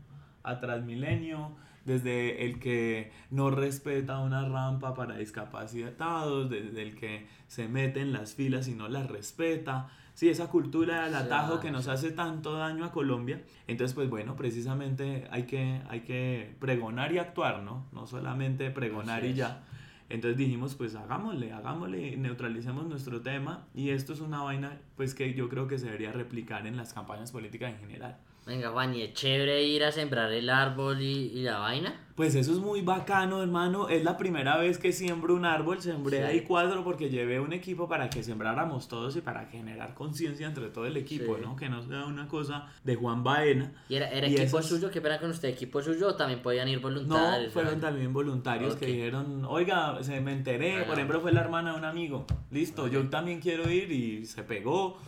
a 0.43 0.59
Transmilenio, 0.59 1.55
desde 1.85 2.45
el 2.45 2.59
que 2.59 3.11
no 3.29 3.51
respeta 3.51 4.19
una 4.19 4.47
rampa 4.47 4.93
para 4.93 5.17
discapacitados, 5.17 6.49
desde 6.49 6.81
el 6.81 6.95
que 6.95 7.27
se 7.47 7.67
mete 7.67 8.01
en 8.01 8.13
las 8.13 8.35
filas 8.35 8.67
y 8.67 8.73
no 8.73 8.87
las 8.87 9.09
respeta. 9.09 9.89
Sí, 10.13 10.29
esa 10.29 10.47
cultura 10.47 11.05
del 11.05 11.15
atajo 11.15 11.59
que 11.59 11.71
nos 11.71 11.87
hace 11.87 12.11
tanto 12.11 12.53
daño 12.53 12.85
a 12.85 12.91
Colombia. 12.91 13.41
Entonces, 13.67 13.95
pues 13.95 14.09
bueno, 14.09 14.35
precisamente 14.35 15.27
hay 15.31 15.43
que, 15.43 15.81
hay 15.89 16.01
que 16.01 16.55
pregonar 16.59 17.11
y 17.11 17.17
actuar, 17.17 17.63
¿no? 17.63 17.87
No 17.91 18.05
solamente 18.05 18.69
pregonar 18.69 19.25
y 19.25 19.33
ya. 19.33 19.63
Entonces 20.09 20.37
dijimos, 20.37 20.75
pues 20.75 20.95
hagámosle, 20.95 21.51
hagámosle, 21.51 22.15
neutralicemos 22.17 22.85
nuestro 22.85 23.21
tema 23.21 23.65
y 23.73 23.89
esto 23.89 24.13
es 24.13 24.19
una 24.19 24.43
vaina 24.43 24.79
pues 24.95 25.15
que 25.15 25.33
yo 25.33 25.49
creo 25.49 25.67
que 25.67 25.79
se 25.79 25.85
debería 25.85 26.11
replicar 26.11 26.67
en 26.67 26.77
las 26.77 26.93
campañas 26.93 27.31
políticas 27.31 27.73
en 27.73 27.79
general. 27.79 28.19
Venga, 28.45 28.71
Juan, 28.71 28.93
¿y 28.93 29.03
es 29.03 29.13
chévere 29.13 29.63
ir 29.63 29.85
a 29.85 29.91
sembrar 29.91 30.31
el 30.33 30.49
árbol 30.49 31.01
y, 31.01 31.31
y, 31.33 31.43
la 31.43 31.59
vaina? 31.59 32.01
Pues 32.15 32.35
eso 32.35 32.51
es 32.51 32.59
muy 32.59 32.81
bacano, 32.81 33.41
hermano. 33.41 33.87
Es 33.87 34.03
la 34.03 34.17
primera 34.17 34.57
vez 34.57 34.77
que 34.77 34.91
siembro 34.91 35.33
un 35.33 35.45
árbol. 35.45 35.81
Sembré 35.81 36.25
ahí 36.25 36.41
cuatro 36.41 36.83
porque 36.83 37.09
llevé 37.09 37.39
un 37.39 37.53
equipo 37.53 37.87
para 37.87 38.09
que 38.09 38.21
sembráramos 38.21 38.89
todos 38.89 39.15
y 39.15 39.21
para 39.21 39.45
generar 39.45 39.93
conciencia 39.93 40.45
entre 40.45 40.67
todo 40.67 40.85
el 40.85 40.97
equipo, 40.97 41.37
¿no? 41.37 41.55
Que 41.55 41.69
no 41.69 41.81
sea 41.81 42.05
una 42.05 42.27
cosa 42.27 42.67
de 42.83 42.95
Juan 42.95 43.23
Baena. 43.23 43.71
¿Y 43.87 43.95
era, 43.95 44.09
era 44.09 44.27
equipo 44.27 44.61
suyo? 44.61 44.91
¿Qué 44.91 44.99
pena 44.99 45.19
con 45.19 45.31
usted? 45.31 45.47
¿Equipo 45.47 45.81
suyo 45.81 46.09
o 46.09 46.15
también 46.15 46.41
podían 46.41 46.67
ir 46.67 46.79
voluntarios? 46.79 47.47
No, 47.47 47.51
fueron 47.51 47.79
también 47.79 48.11
voluntarios 48.11 48.75
que 48.75 48.85
dijeron, 48.87 49.45
oiga, 49.45 50.03
se 50.03 50.19
me 50.19 50.33
enteré. 50.33 50.83
Por 50.83 50.95
ejemplo, 50.95 51.21
fue 51.21 51.31
la 51.31 51.41
hermana 51.41 51.71
de 51.71 51.77
un 51.77 51.85
amigo. 51.85 52.27
Listo, 52.51 52.87
yo 52.89 53.09
también 53.09 53.39
quiero 53.39 53.69
ir 53.71 53.89
y 53.91 54.25
se 54.25 54.43
pegó. 54.43 54.99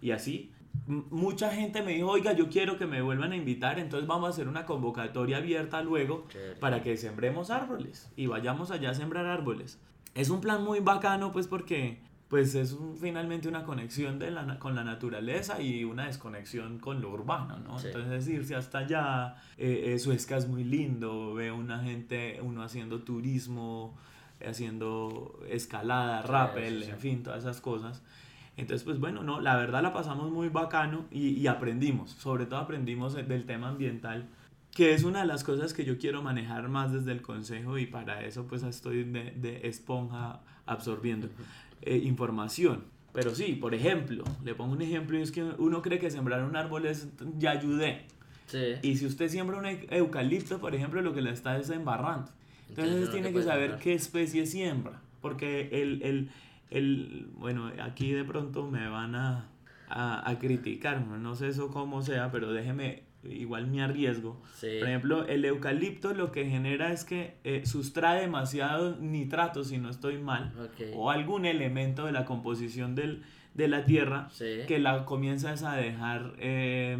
Y 0.00 0.12
así 0.12 0.52
mucha 0.88 1.50
gente 1.50 1.82
me 1.82 1.92
dijo, 1.92 2.08
oiga, 2.10 2.32
yo 2.32 2.48
quiero 2.48 2.78
que 2.78 2.86
me 2.86 3.02
vuelvan 3.02 3.32
a 3.32 3.36
invitar, 3.36 3.78
entonces 3.78 4.08
vamos 4.08 4.26
a 4.26 4.30
hacer 4.30 4.48
una 4.48 4.64
convocatoria 4.64 5.36
abierta 5.36 5.82
luego 5.82 6.26
para 6.60 6.82
que 6.82 6.96
sembremos 6.96 7.50
árboles 7.50 8.10
y 8.16 8.26
vayamos 8.26 8.70
allá 8.70 8.90
a 8.90 8.94
sembrar 8.94 9.26
árboles. 9.26 9.78
Es 10.14 10.30
un 10.30 10.40
plan 10.40 10.64
muy 10.64 10.80
bacano 10.80 11.30
pues 11.30 11.46
porque 11.46 12.00
pues 12.28 12.54
es 12.54 12.76
finalmente 13.00 13.48
una 13.48 13.64
conexión 13.64 14.18
de 14.18 14.30
la, 14.30 14.58
con 14.58 14.74
la 14.74 14.84
naturaleza 14.84 15.62
y 15.62 15.84
una 15.84 16.06
desconexión 16.06 16.78
con 16.78 17.00
lo 17.00 17.10
urbano, 17.10 17.58
¿no? 17.58 17.80
Entonces 17.80 18.28
irse 18.28 18.54
hasta 18.54 18.78
allá, 18.78 19.36
eh, 19.56 19.94
eh, 19.94 19.98
Suezca 19.98 20.36
es 20.36 20.46
muy 20.46 20.64
lindo, 20.64 21.34
ve 21.34 21.50
una 21.50 21.80
gente, 21.80 22.38
uno 22.42 22.62
haciendo 22.62 23.00
turismo, 23.02 23.96
haciendo 24.46 25.40
escalada, 25.48 26.20
rappel, 26.22 26.82
en 26.82 26.98
fin, 26.98 27.22
todas 27.22 27.40
esas 27.40 27.60
cosas. 27.62 28.02
Entonces, 28.58 28.84
pues 28.84 28.98
bueno, 28.98 29.22
no, 29.22 29.40
la 29.40 29.56
verdad 29.56 29.82
la 29.84 29.92
pasamos 29.92 30.32
muy 30.32 30.48
bacano 30.48 31.06
y, 31.12 31.46
aprendimos, 31.46 32.10
sobre 32.10 32.44
todo 32.44 32.58
aprendimos 32.58 33.14
del 33.14 33.46
tema 33.46 33.68
ambiental, 33.68 34.26
que 34.74 34.94
es 34.94 35.04
una 35.04 35.20
de 35.20 35.26
las 35.26 35.44
cosas 35.44 35.72
que 35.72 35.84
yo 35.84 35.96
quiero 35.96 36.22
manejar 36.22 36.68
más 36.68 36.92
desde 36.92 37.12
el 37.12 37.22
consejo 37.22 37.78
y 37.78 37.86
para 37.86 38.24
eso 38.24 38.46
pues 38.48 38.64
estoy 38.64 39.04
de, 39.04 39.60
esponja 39.62 40.40
absorbiendo 40.66 41.28
eh, 41.82 41.98
información. 41.98 42.82
Pero 43.12 43.32
sí, 43.32 43.52
por 43.52 43.74
ejemplo, 43.74 44.24
le 44.44 44.56
pongo 44.56 44.72
un 44.72 44.82
ejemplo 44.82 45.16
y 45.16 45.22
es 45.22 45.30
que 45.30 45.44
uno 45.58 45.80
cree 45.80 46.00
que 46.00 46.10
sembrar 46.10 46.42
un 46.42 46.56
árbol 46.56 46.86
es 46.86 47.08
ya 47.38 47.52
ayudé. 47.52 48.06
Y 48.82 48.96
si 48.96 49.06
usted 49.06 49.28
siembra 49.28 49.58
un 49.58 49.66
eucalipto, 49.66 50.58
por 50.58 50.74
ejemplo, 50.74 51.00
lo 51.00 51.14
que 51.14 51.22
le 51.22 51.30
está 51.30 51.56
es 51.58 51.70
embarrando. 51.70 52.28
Entonces, 52.68 53.10
tiene 53.10 53.32
que 53.32 53.42
saber 53.42 53.78
qué 53.78 53.94
especie 53.94 54.46
siembra, 54.46 55.00
porque 55.20 55.68
el, 55.70 56.02
el 56.02 56.30
el, 56.70 57.28
bueno, 57.34 57.70
aquí 57.82 58.12
de 58.12 58.24
pronto 58.24 58.66
me 58.66 58.88
van 58.88 59.14
a, 59.14 59.48
a, 59.88 60.38
criticar, 60.38 61.00
no 61.00 61.34
sé 61.34 61.48
eso 61.48 61.68
cómo 61.70 62.02
sea, 62.02 62.30
pero 62.30 62.52
déjeme, 62.52 63.04
igual 63.24 63.66
me 63.66 63.82
arriesgo. 63.82 64.40
Por 64.60 64.88
ejemplo, 64.88 65.26
el 65.26 65.44
eucalipto 65.44 66.14
lo 66.14 66.30
que 66.32 66.46
genera 66.46 66.92
es 66.92 67.04
que 67.04 67.38
eh, 67.44 67.64
sustrae 67.64 68.20
demasiado 68.22 68.96
nitrato, 68.96 69.64
si 69.64 69.78
no 69.78 69.90
estoy 69.90 70.18
mal, 70.18 70.52
o 70.94 71.10
algún 71.10 71.44
elemento 71.44 72.06
de 72.06 72.12
la 72.12 72.24
composición 72.24 72.94
del, 72.94 73.22
de 73.54 73.68
la 73.68 73.84
tierra 73.84 74.28
que 74.38 74.78
la 74.78 75.04
comienzas 75.04 75.62
a 75.62 75.74
dejar, 75.76 76.34
eh, 76.38 76.98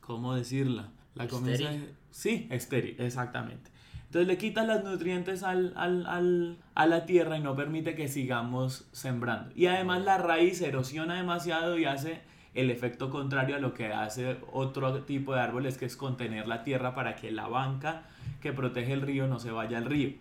¿cómo 0.00 0.34
decirla? 0.34 0.90
La 1.14 1.28
comienza, 1.28 1.70
sí, 2.10 2.46
estéril, 2.50 2.96
exactamente. 2.98 3.71
Entonces 4.12 4.28
le 4.28 4.36
quita 4.36 4.64
los 4.64 4.84
nutrientes 4.84 5.42
al, 5.42 5.72
al, 5.74 6.04
al, 6.06 6.58
a 6.74 6.86
la 6.86 7.06
tierra 7.06 7.38
y 7.38 7.40
no 7.40 7.56
permite 7.56 7.94
que 7.94 8.08
sigamos 8.08 8.86
sembrando. 8.92 9.50
Y 9.54 9.64
además 9.64 10.04
la 10.04 10.18
raíz 10.18 10.60
erosiona 10.60 11.14
demasiado 11.14 11.78
y 11.78 11.86
hace 11.86 12.20
el 12.52 12.70
efecto 12.70 13.08
contrario 13.08 13.56
a 13.56 13.58
lo 13.58 13.72
que 13.72 13.86
hace 13.86 14.36
otro 14.52 15.04
tipo 15.04 15.32
de 15.32 15.40
árboles, 15.40 15.78
que 15.78 15.86
es 15.86 15.96
contener 15.96 16.46
la 16.46 16.62
tierra 16.62 16.94
para 16.94 17.16
que 17.16 17.30
la 17.30 17.48
banca 17.48 18.02
que 18.42 18.52
protege 18.52 18.92
el 18.92 19.00
río 19.00 19.28
no 19.28 19.38
se 19.38 19.50
vaya 19.50 19.78
al 19.78 19.86
río. 19.86 20.12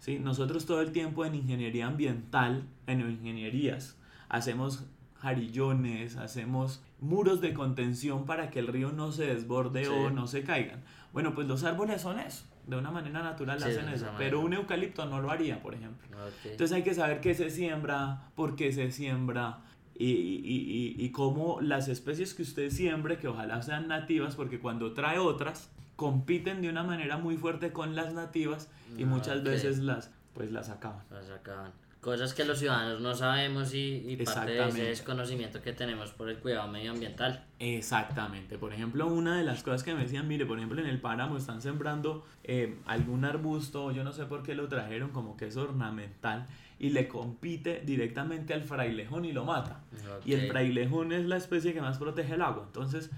¿Sí? 0.00 0.18
Nosotros 0.18 0.66
todo 0.66 0.80
el 0.80 0.90
tiempo 0.90 1.24
en 1.24 1.36
ingeniería 1.36 1.86
ambiental, 1.86 2.64
en 2.88 3.00
ingenierías, 3.08 3.96
hacemos 4.28 4.86
jarillones, 5.20 6.16
hacemos 6.16 6.82
muros 7.00 7.40
de 7.40 7.54
contención 7.54 8.26
para 8.26 8.50
que 8.50 8.58
el 8.58 8.66
río 8.66 8.90
no 8.90 9.12
se 9.12 9.26
desborde 9.26 9.86
o 9.86 10.10
no 10.10 10.26
se 10.26 10.42
caigan. 10.42 10.82
Bueno, 11.12 11.32
pues 11.32 11.46
los 11.46 11.62
árboles 11.62 12.02
son 12.02 12.18
eso 12.18 12.44
de 12.66 12.76
una 12.76 12.90
manera 12.90 13.22
natural 13.22 13.62
hacen 13.62 13.88
eso, 13.88 14.06
pero 14.18 14.40
un 14.40 14.52
eucalipto 14.54 15.06
no 15.06 15.20
lo 15.20 15.30
haría, 15.30 15.62
por 15.62 15.74
ejemplo. 15.74 16.06
Entonces 16.44 16.72
hay 16.72 16.82
que 16.82 16.94
saber 16.94 17.20
qué 17.20 17.34
se 17.34 17.50
siembra, 17.50 18.30
por 18.34 18.56
qué 18.56 18.72
se 18.72 18.90
siembra 18.90 19.60
y, 19.94 20.06
y, 20.06 20.94
y, 20.98 21.04
y, 21.04 21.10
cómo 21.10 21.60
las 21.60 21.88
especies 21.88 22.34
que 22.34 22.42
usted 22.42 22.70
siembre, 22.70 23.18
que 23.18 23.28
ojalá 23.28 23.62
sean 23.62 23.88
nativas, 23.88 24.34
porque 24.34 24.58
cuando 24.58 24.92
trae 24.92 25.18
otras, 25.18 25.70
compiten 25.94 26.60
de 26.60 26.68
una 26.68 26.82
manera 26.82 27.16
muy 27.16 27.36
fuerte 27.36 27.72
con 27.72 27.94
las 27.94 28.12
nativas 28.12 28.68
y 28.98 29.04
ah, 29.04 29.06
muchas 29.06 29.42
veces 29.42 29.78
las, 29.78 30.10
pues 30.34 30.52
las 30.52 30.68
acaban. 30.68 31.02
Las 31.10 31.30
acaban 31.30 31.72
cosas 32.06 32.34
que 32.34 32.44
los 32.44 32.60
ciudadanos 32.60 33.00
no 33.00 33.16
sabemos 33.16 33.74
y, 33.74 34.04
y 34.06 34.16
parte 34.18 34.52
de 34.52 34.68
ese 34.68 34.82
desconocimiento 34.84 35.60
que 35.60 35.72
tenemos 35.72 36.12
por 36.12 36.30
el 36.30 36.38
cuidado 36.38 36.68
medioambiental. 36.68 37.44
Exactamente. 37.58 38.58
Por 38.58 38.72
ejemplo, 38.72 39.08
una 39.08 39.36
de 39.36 39.42
las 39.42 39.64
cosas 39.64 39.82
que 39.82 39.92
me 39.92 40.04
decían, 40.04 40.28
mire, 40.28 40.46
por 40.46 40.56
ejemplo, 40.56 40.80
en 40.80 40.86
el 40.86 41.00
páramo 41.00 41.36
están 41.36 41.60
sembrando 41.60 42.24
eh, 42.44 42.76
algún 42.86 43.24
arbusto, 43.24 43.90
yo 43.90 44.04
no 44.04 44.12
sé 44.12 44.24
por 44.26 44.44
qué 44.44 44.54
lo 44.54 44.68
trajeron, 44.68 45.10
como 45.10 45.36
que 45.36 45.48
es 45.48 45.56
ornamental, 45.56 46.46
y 46.78 46.90
le 46.90 47.08
compite 47.08 47.82
directamente 47.84 48.54
al 48.54 48.62
frailejón 48.62 49.24
y 49.24 49.32
lo 49.32 49.44
mata. 49.44 49.80
Y 50.24 50.34
el 50.34 50.46
frailejón 50.46 51.10
es 51.12 51.24
la 51.24 51.38
especie 51.38 51.74
que 51.74 51.80
más 51.80 51.98
protege 51.98 52.34
el 52.34 52.42
agua. 52.42 52.62
Entonces, 52.68 53.10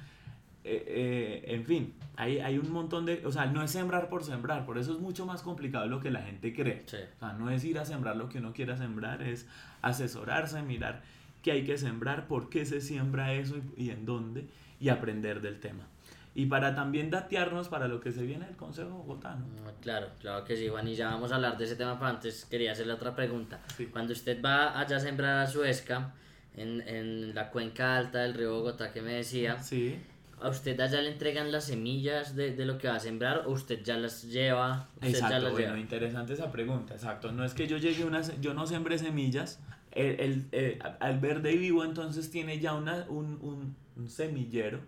eh, 0.70 0.84
eh, 0.86 1.44
en 1.54 1.64
fin, 1.64 1.94
hay, 2.16 2.40
hay 2.40 2.58
un 2.58 2.70
montón 2.70 3.06
de, 3.06 3.24
o 3.24 3.32
sea, 3.32 3.46
no 3.46 3.62
es 3.62 3.70
sembrar 3.70 4.10
por 4.10 4.22
sembrar, 4.22 4.66
por 4.66 4.76
eso 4.76 4.92
es 4.92 4.98
mucho 4.98 5.24
más 5.24 5.40
complicado 5.40 5.84
de 5.84 5.90
lo 5.90 6.00
que 6.00 6.10
la 6.10 6.20
gente 6.20 6.52
cree. 6.52 6.84
O 6.84 7.18
sea, 7.18 7.32
no 7.32 7.48
es 7.48 7.64
ir 7.64 7.78
a 7.78 7.86
sembrar 7.86 8.16
lo 8.16 8.28
que 8.28 8.38
uno 8.38 8.52
quiera 8.52 8.76
sembrar, 8.76 9.22
es 9.22 9.46
asesorarse, 9.80 10.60
mirar 10.60 11.02
qué 11.42 11.52
hay 11.52 11.64
que 11.64 11.78
sembrar, 11.78 12.26
por 12.26 12.50
qué 12.50 12.66
se 12.66 12.82
siembra 12.82 13.32
eso 13.32 13.56
y, 13.78 13.88
en 13.90 14.04
dónde, 14.04 14.46
y 14.78 14.90
aprender 14.90 15.40
del 15.40 15.58
tema. 15.58 15.84
Y 16.34 16.46
para 16.46 16.74
también 16.74 17.10
datearnos 17.10 17.68
para 17.68 17.88
lo 17.88 18.00
que 18.00 18.12
se 18.12 18.22
viene 18.22 18.44
del 18.44 18.56
Consejo 18.56 18.90
Bogotano. 18.90 19.46
Mm, 19.46 19.80
claro, 19.80 20.08
claro 20.20 20.44
que 20.44 20.54
sí, 20.54 20.68
Juan, 20.68 20.86
y 20.86 20.94
ya 20.94 21.08
vamos 21.08 21.32
a 21.32 21.36
hablar 21.36 21.56
de 21.56 21.64
ese 21.64 21.76
tema, 21.76 21.98
pero 21.98 22.10
antes 22.10 22.44
quería 22.44 22.72
hacerle 22.72 22.92
otra 22.92 23.16
pregunta. 23.16 23.58
Cuando 23.90 24.12
usted 24.12 24.42
va 24.44 24.78
allá 24.78 24.98
a 24.98 25.00
sembrar 25.00 25.38
a 25.38 25.46
Suezca, 25.46 26.12
en, 26.54 26.82
en 26.82 27.34
la 27.34 27.50
cuenca 27.50 27.96
alta 27.96 28.18
del 28.18 28.34
río 28.34 28.52
Bogotá 28.52 28.92
que 28.92 29.00
me 29.00 29.12
decía, 29.12 29.58
sí 29.62 29.96
¿A 30.40 30.48
usted 30.48 30.78
allá 30.80 31.00
le 31.00 31.12
entregan 31.12 31.50
las 31.52 31.64
semillas 31.64 32.34
de, 32.36 32.54
de, 32.54 32.64
lo 32.64 32.78
que 32.78 32.88
va 32.88 32.96
a 32.96 33.00
sembrar 33.00 33.44
o 33.46 33.50
usted 33.50 33.82
ya 33.82 33.96
las 33.96 34.22
lleva? 34.24 34.88
exacto, 35.02 35.50
bueno, 35.50 35.76
interesante 35.76 36.34
esa 36.34 36.50
pregunta, 36.52 36.94
exacto. 36.94 37.32
No 37.32 37.44
es 37.44 37.54
que 37.54 37.66
yo 37.66 37.76
llegue 37.76 38.04
una, 38.04 38.22
yo 38.40 38.54
no 38.54 38.66
sembre 38.66 38.98
semillas, 38.98 39.60
el, 39.92 40.46
el, 40.52 40.78
al 41.00 41.18
verde 41.18 41.56
vivo 41.56 41.84
entonces 41.84 42.30
tiene 42.30 42.60
ya 42.60 42.74
una, 42.74 43.06
un, 43.08 43.38
un, 43.40 43.76
un 43.96 44.08
semillero 44.08 44.80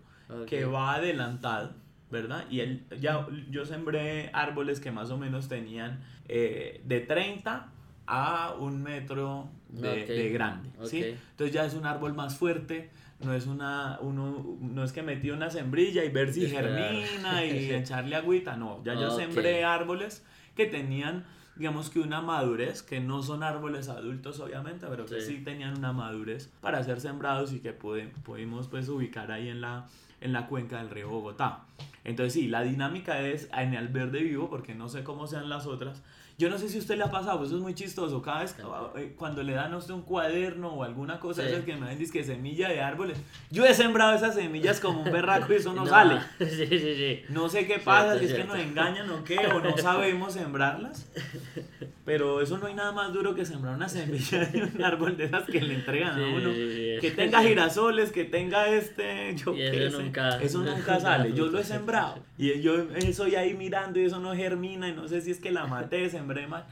que 0.47 0.65
va 0.65 0.95
adelantado, 0.95 1.73
¿verdad? 2.09 2.45
Y 2.49 2.61
él, 2.61 2.85
ya, 2.99 3.27
yo 3.49 3.65
sembré 3.65 4.29
árboles 4.33 4.79
que 4.79 4.91
más 4.91 5.11
o 5.11 5.17
menos 5.17 5.47
tenían 5.49 6.01
eh, 6.27 6.81
de 6.85 7.01
30 7.01 7.67
a 8.07 8.55
un 8.59 8.81
metro 8.81 9.49
de, 9.69 10.05
de 10.05 10.29
grande, 10.29 10.69
¿sí? 10.83 11.03
Entonces 11.31 11.53
ya 11.53 11.65
es 11.65 11.73
un 11.73 11.85
árbol 11.85 12.13
más 12.13 12.35
fuerte, 12.35 12.89
no 13.23 13.33
es 13.33 13.47
una 13.47 13.99
uno 14.01 14.57
no 14.59 14.83
es 14.83 14.91
que 14.91 15.03
metí 15.03 15.29
una 15.29 15.49
sembrilla 15.49 16.03
y 16.03 16.09
ver 16.09 16.33
si 16.33 16.47
germina 16.47 17.45
y 17.45 17.71
echarle 17.71 18.15
agüita 18.15 18.55
no 18.55 18.83
ya 18.83 18.95
yo 18.95 19.15
sembré 19.15 19.63
árboles 19.63 20.25
que 20.55 20.65
tenían 20.65 21.25
digamos 21.55 21.91
que 21.91 21.99
una 21.99 22.21
madurez 22.21 22.81
que 22.81 22.99
no 22.99 23.21
son 23.21 23.43
árboles 23.43 23.89
adultos 23.89 24.39
obviamente 24.39 24.87
pero 24.89 25.05
que 25.05 25.21
sí. 25.21 25.41
tenían 25.45 25.77
una 25.77 25.93
madurez 25.93 26.51
para 26.61 26.83
ser 26.83 26.99
sembrados 26.99 27.53
y 27.53 27.59
que 27.59 27.73
pudimos 27.73 28.67
pues 28.67 28.89
ubicar 28.89 29.31
ahí 29.31 29.49
en 29.49 29.61
la 29.61 29.85
en 30.21 30.33
la 30.33 30.47
cuenca 30.47 30.77
del 30.77 30.89
río 30.89 31.09
Bogotá. 31.09 31.63
Entonces 32.03 32.33
sí, 32.33 32.47
la 32.47 32.61
dinámica 32.61 33.21
es 33.21 33.49
en 33.57 33.73
el 33.73 33.89
verde 33.89 34.21
vivo, 34.21 34.49
porque 34.49 34.75
no 34.75 34.87
sé 34.87 35.03
cómo 35.03 35.27
sean 35.27 35.49
las 35.49 35.65
otras, 35.65 36.01
yo 36.41 36.49
no 36.49 36.57
sé 36.57 36.69
si 36.69 36.79
usted 36.79 36.97
le 36.97 37.03
ha 37.03 37.11
pasado, 37.11 37.37
pues 37.37 37.49
eso 37.49 37.57
es 37.57 37.61
muy 37.61 37.75
chistoso. 37.75 38.19
Cada 38.19 38.41
vez 38.41 38.55
eh, 38.95 39.13
cuando 39.15 39.43
le 39.43 39.53
dan 39.53 39.73
a 39.73 39.77
usted 39.77 39.93
un 39.93 40.01
cuaderno 40.01 40.69
o 40.69 40.83
alguna 40.83 41.19
cosa, 41.19 41.47
esas 41.47 41.63
que 41.63 41.75
me 41.75 41.85
ven 41.85 42.09
que 42.09 42.23
semilla 42.23 42.67
de 42.67 42.81
árboles, 42.81 43.19
yo 43.51 43.63
he 43.63 43.75
sembrado 43.75 44.15
esas 44.15 44.33
semillas 44.33 44.79
como 44.79 45.03
un 45.03 45.11
berraco 45.11 45.53
y 45.53 45.57
eso 45.57 45.71
no, 45.71 45.85
sale. 45.85 46.19
Sí, 46.39 46.65
sí, 46.65 46.79
sí. 46.79 47.21
No 47.29 47.47
sé 47.47 47.67
qué 47.67 47.77
pasa, 47.77 48.17
si 48.17 48.25
es 48.25 48.33
que 48.33 48.43
nos 48.43 48.57
engañan 48.57 49.07
o 49.11 49.23
qué, 49.23 49.37
o 49.37 49.59
no 49.59 49.77
sabemos 49.77 50.33
sembrarlas. 50.33 51.07
Pero 52.03 52.41
eso 52.41 52.57
no 52.57 52.65
hay 52.65 52.73
nada 52.73 52.91
más 52.91 53.13
duro 53.13 53.35
que 53.35 53.45
sembrar 53.45 53.75
una 53.75 53.87
semilla 53.87 54.45
de 54.45 54.63
un 54.63 54.83
árbol 54.83 55.17
de 55.17 55.25
esas 55.25 55.43
que 55.43 55.61
le 55.61 55.75
entregan 55.75 56.19
a 56.19 56.27
uno. 56.27 56.49
Que 56.51 57.13
tenga 57.15 57.43
girasoles, 57.47 58.11
que 58.11 58.25
tenga 58.25 58.67
este. 58.69 59.35
Yo 59.35 59.55
y 59.55 59.61
eso, 59.61 60.01
nunca, 60.01 60.41
eso 60.41 60.59
nunca 60.63 60.99
sale. 60.99 61.33
Yo 61.33 61.47
lo 61.47 61.59
he 61.59 61.63
sembrado. 61.63 62.17
Y 62.37 62.59
yo 62.61 62.75
estoy 62.95 63.35
ahí 63.35 63.53
mirando 63.53 63.99
y 63.99 64.05
eso 64.05 64.19
no 64.19 64.33
germina. 64.33 64.89
Y 64.89 64.93
no 64.93 65.07
sé 65.07 65.21
si 65.21 65.31
es 65.31 65.39
que 65.39 65.51
la 65.51 65.67
maté, 65.67 66.09
sembré 66.09 66.47
mal. 66.47 66.65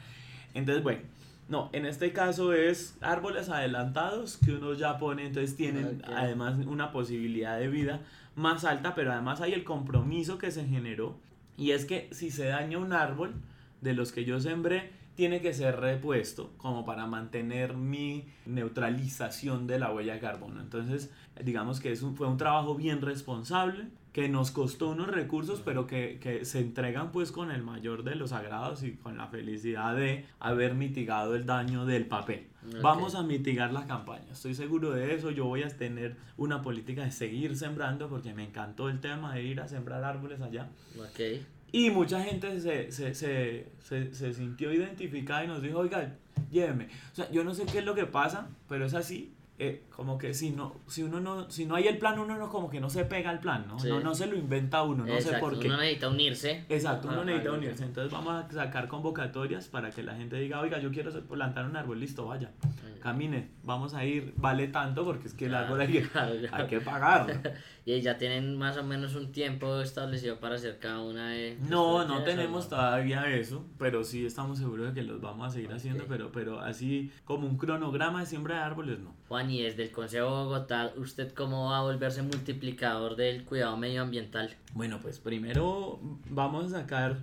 Entonces, 0.54 0.84
bueno. 0.84 1.02
No, 1.48 1.72
en 1.74 1.88
este 1.88 2.14
caso 2.14 2.54
es 2.54 2.96
árboles 3.02 3.50
adelantados 3.50 4.38
que 4.38 4.52
uno 4.52 4.76
ya 4.76 5.00
pone, 5.00 5.26
entonces 5.26 5.58
tienen 5.58 6.04
además 6.06 6.64
una 6.68 6.92
posibilidad 6.92 7.58
de 7.58 7.68
vida 7.68 8.02
más 8.36 8.66
alta, 8.66 8.94
pero 8.94 9.12
además 9.12 9.42
hay 9.42 9.54
el 9.54 9.64
compromiso 9.64 10.38
que 10.38 10.52
se 10.52 10.66
generó 10.68 11.18
y 11.58 11.72
es 11.72 11.86
que 11.86 12.08
si 12.12 12.32
se 12.32 12.46
daña 12.46 12.78
un 12.78 12.94
árbol 12.94 13.34
de 13.82 13.94
los 13.94 14.12
que 14.12 14.26
yo 14.26 14.40
sembré, 14.40 14.92
tiene 15.20 15.42
que 15.42 15.54
ser 15.54 15.82
repuesto 15.82 16.54
como 16.56 16.86
para 16.86 17.06
mantener 17.06 17.76
mi 17.76 18.30
neutralización 18.46 19.68
de 19.68 19.78
la 19.78 19.92
huella 19.92 20.14
de 20.14 20.22
carbono. 20.22 20.62
Entonces, 20.62 21.12
digamos 21.44 21.82
que 21.82 21.92
es 21.92 22.06
fue 22.16 22.26
un 22.26 22.38
trabajo 22.38 22.74
bien 22.76 23.02
responsable, 23.02 23.90
que 24.14 24.30
nos 24.30 24.52
costó 24.52 24.88
unos 24.92 25.08
recursos, 25.10 25.62
pero 25.66 25.88
que, 25.88 26.20
que, 26.22 26.46
se 26.46 26.62
entregan 26.62 27.12
pues 27.12 27.34
con 27.34 27.52
el 27.52 27.62
mayor 27.64 28.06
de 28.06 28.16
los 28.16 28.32
agrados 28.32 28.82
y 28.82 28.94
con 28.94 29.18
la 29.18 29.28
felicidad 29.28 29.94
de 29.94 30.26
haber 30.40 30.74
mitigado 30.74 31.36
el 31.36 31.46
daño 31.46 31.86
del 31.86 32.06
papel. 32.06 32.48
Vamos 32.82 33.14
a 33.16 33.22
mitigar 33.22 33.74
la 33.74 33.86
campaña, 33.86 34.32
estoy 34.32 34.56
seguro 34.56 34.92
de 34.92 35.16
eso, 35.16 35.32
yo 35.32 35.46
voy 35.48 35.64
a 35.64 35.68
tener 35.68 36.16
una 36.38 36.62
política 36.62 37.04
de 37.04 37.12
seguir 37.12 37.58
sembrando 37.58 38.08
porque 38.08 38.34
me 38.34 38.46
encantó 38.46 38.88
el 38.88 39.02
tema 39.02 39.36
de 39.36 39.44
ir 39.44 39.60
a 39.60 39.68
sembrar 39.68 40.02
árboles 40.06 40.40
allá. 40.40 40.70
Okay. 41.12 41.46
Y 41.72 41.90
mucha 41.92 42.24
gente 42.24 42.60
se, 42.60 42.92
se, 42.92 43.14
se, 43.14 44.14
se, 44.14 44.34
sintió 44.34 44.74
identificada 44.74 45.44
y 45.44 45.48
nos 45.48 45.62
dijo, 45.62 45.80
oiga, 45.80 46.16
lléveme. 46.52 46.88
O 47.12 47.16
sea, 47.16 47.30
yo 47.32 47.44
no 47.44 47.54
sé 47.54 47.66
qué 47.66 47.80
es 47.80 47.86
lo 47.86 47.96
que 47.96 48.06
pasa, 48.06 48.48
pero 48.68 48.86
es 48.86 48.94
así. 48.94 49.34
Eh, 49.62 49.84
como 49.90 50.18
que 50.18 50.34
si 50.34 50.52
no 50.52 50.74
si 50.88 51.04
uno 51.04 51.20
no 51.20 51.52
si 51.52 51.66
no 51.66 51.76
hay 51.76 51.86
el 51.90 51.98
plan 51.98 52.18
uno 52.18 52.38
no 52.38 52.48
como 52.48 52.70
que 52.70 52.80
no 52.80 52.90
se 52.90 53.04
pega 53.04 53.30
al 53.30 53.42
plan 53.42 53.66
no 53.68 53.76
no, 53.78 54.00
no 54.00 54.16
se 54.16 54.26
lo 54.26 54.38
inventa 54.38 54.84
uno 54.84 55.06
no 55.06 55.20
sé 55.20 55.34
por 55.34 55.60
qué. 55.60 55.68
uno 55.68 55.76
necesita 55.76 56.08
unirse. 56.08 56.64
Exacto 56.70 57.10
uno 57.10 57.26
necesita 57.26 57.52
unirse. 57.52 57.84
Entonces 57.84 58.10
vamos 58.10 58.42
a 58.42 58.50
sacar 58.50 58.88
convocatorias 58.88 59.68
para 59.68 59.92
que 59.92 60.02
la 60.02 60.16
gente 60.16 60.38
diga 60.38 60.62
oiga 60.62 60.80
yo 60.80 60.92
quiero 60.92 61.12
plantar 61.26 61.66
un 61.66 61.76
árbol 61.76 62.00
listo 62.00 62.26
vaya 62.26 62.52
camine, 63.00 63.50
vamos 63.64 63.94
a 63.94 64.06
ir, 64.06 64.34
vale 64.38 64.68
tanto 64.68 65.06
porque 65.06 65.28
es 65.28 65.34
que 65.34 65.46
el 65.46 65.56
árbol 65.56 65.82
hay 65.82 65.88
que, 65.88 66.10
hay 66.52 66.68
que 66.68 66.82
pagarlo. 66.82 67.34
y 67.86 68.02
ya 68.02 68.18
tienen 68.18 68.58
más 68.58 68.78
o 68.78 68.84
menos 68.84 69.16
un 69.16 69.32
tiempo 69.32 69.82
establecido 69.82 70.40
para 70.40 70.56
hacer 70.56 70.80
cada 70.80 71.02
una 71.02 71.30
de... 71.30 71.58
No, 71.70 72.06
no 72.06 72.24
tenemos 72.24 72.70
todavía 72.70 73.28
eso, 73.28 73.66
pero 73.78 74.04
sí 74.04 74.26
estamos 74.26 74.60
seguros 74.60 74.88
de 74.88 74.94
que 74.94 75.04
los 75.04 75.22
vamos 75.22 75.48
a 75.48 75.52
seguir 75.52 75.72
haciendo, 75.72 76.06
pero, 76.08 76.32
pero 76.32 76.60
así 76.60 77.12
como 77.26 77.48
un 77.48 77.58
cronograma 77.58 78.20
de 78.20 78.26
siembra 78.26 78.56
de 78.56 78.62
árboles, 78.62 79.00
no. 79.00 79.14
Juan, 79.28 79.50
y 79.50 79.62
desde 79.62 79.84
el 79.84 79.92
Consejo 79.92 80.26
de 80.26 80.32
Bogotá, 80.32 80.94
¿usted 80.98 81.34
cómo 81.34 81.70
va 81.70 81.80
a 81.80 81.82
volverse 81.82 82.22
multiplicador 82.22 83.16
del 83.16 83.46
cuidado 83.46 83.78
medioambiental? 83.78 84.56
Bueno, 84.74 85.00
pues 85.02 85.20
primero 85.20 86.00
vamos 86.30 86.74
a 86.74 86.82
sacar 86.82 87.18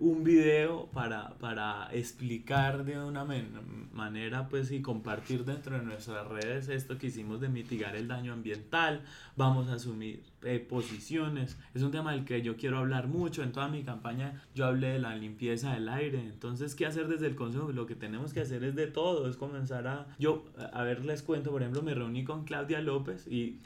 un 0.00 0.24
video 0.24 0.88
para, 0.92 1.34
para 1.38 1.88
explicar 1.92 2.84
de 2.84 2.98
una 2.98 3.24
manera 3.92 4.48
pues 4.48 4.70
y 4.72 4.82
compartir 4.82 5.44
dentro 5.44 5.78
de 5.78 5.84
nuestras 5.84 6.26
redes 6.26 6.68
esto 6.68 6.98
que 6.98 7.06
hicimos 7.06 7.40
de 7.40 7.48
mitigar 7.48 7.94
el 7.94 8.08
daño 8.08 8.32
ambiental, 8.32 9.02
vamos 9.36 9.68
a 9.68 9.74
asumir 9.74 10.22
eh, 10.42 10.58
posiciones, 10.58 11.56
es 11.74 11.82
un 11.82 11.92
tema 11.92 12.12
del 12.12 12.24
que 12.24 12.42
yo 12.42 12.56
quiero 12.56 12.78
hablar 12.78 13.06
mucho, 13.06 13.42
en 13.42 13.52
toda 13.52 13.68
mi 13.68 13.84
campaña 13.84 14.42
yo 14.54 14.66
hablé 14.66 14.88
de 14.88 14.98
la 14.98 15.14
limpieza 15.14 15.74
del 15.74 15.88
aire, 15.88 16.20
entonces 16.20 16.74
¿qué 16.74 16.86
hacer 16.86 17.06
desde 17.06 17.26
el 17.26 17.36
consejo? 17.36 17.70
Lo 17.72 17.86
que 17.86 17.94
tenemos 17.94 18.32
que 18.32 18.40
hacer 18.40 18.64
es 18.64 18.74
de 18.74 18.88
todo, 18.88 19.28
es 19.28 19.36
comenzar 19.36 19.86
a, 19.86 20.06
yo, 20.18 20.44
a 20.72 20.82
ver 20.82 21.04
les 21.04 21.22
cuento, 21.22 21.50
por 21.50 21.62
ejemplo, 21.62 21.82
me 21.82 21.94
reuní 21.94 22.24
con 22.24 22.44
Claudia 22.44 22.80
López 22.80 23.26
y 23.28 23.60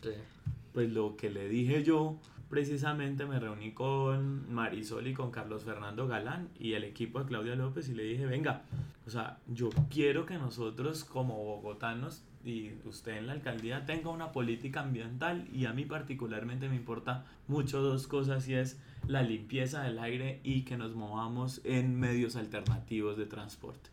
pues 0.72 0.92
lo 0.92 1.16
que 1.16 1.30
le 1.30 1.48
dije 1.48 1.82
yo 1.82 2.18
precisamente 2.50 3.24
me 3.26 3.38
reuní 3.38 3.72
con 3.72 4.52
Marisol 4.52 5.06
y 5.06 5.14
con 5.14 5.30
Carlos 5.30 5.62
Fernando 5.62 6.08
Galán 6.08 6.48
y 6.58 6.72
el 6.72 6.82
equipo 6.82 7.20
de 7.20 7.26
Claudia 7.26 7.54
López 7.54 7.88
y 7.88 7.94
le 7.94 8.02
dije, 8.02 8.26
venga, 8.26 8.62
o 9.06 9.10
sea, 9.10 9.38
yo 9.46 9.70
quiero 9.88 10.26
que 10.26 10.34
nosotros 10.34 11.04
como 11.04 11.36
bogotanos 11.36 12.24
y 12.44 12.72
usted 12.84 13.18
en 13.18 13.28
la 13.28 13.34
alcaldía 13.34 13.86
tenga 13.86 14.10
una 14.10 14.32
política 14.32 14.80
ambiental 14.80 15.46
y 15.52 15.66
a 15.66 15.72
mí 15.72 15.84
particularmente 15.84 16.68
me 16.68 16.74
importa 16.74 17.24
mucho 17.46 17.80
dos 17.82 18.08
cosas 18.08 18.48
y 18.48 18.54
es 18.54 18.80
la 19.06 19.22
limpieza 19.22 19.82
del 19.82 19.98
aire 19.98 20.40
y 20.44 20.62
que 20.62 20.76
nos 20.76 20.94
movamos 20.94 21.60
en 21.64 21.98
medios 21.98 22.36
alternativos 22.36 23.16
de 23.16 23.26
transporte. 23.26 23.90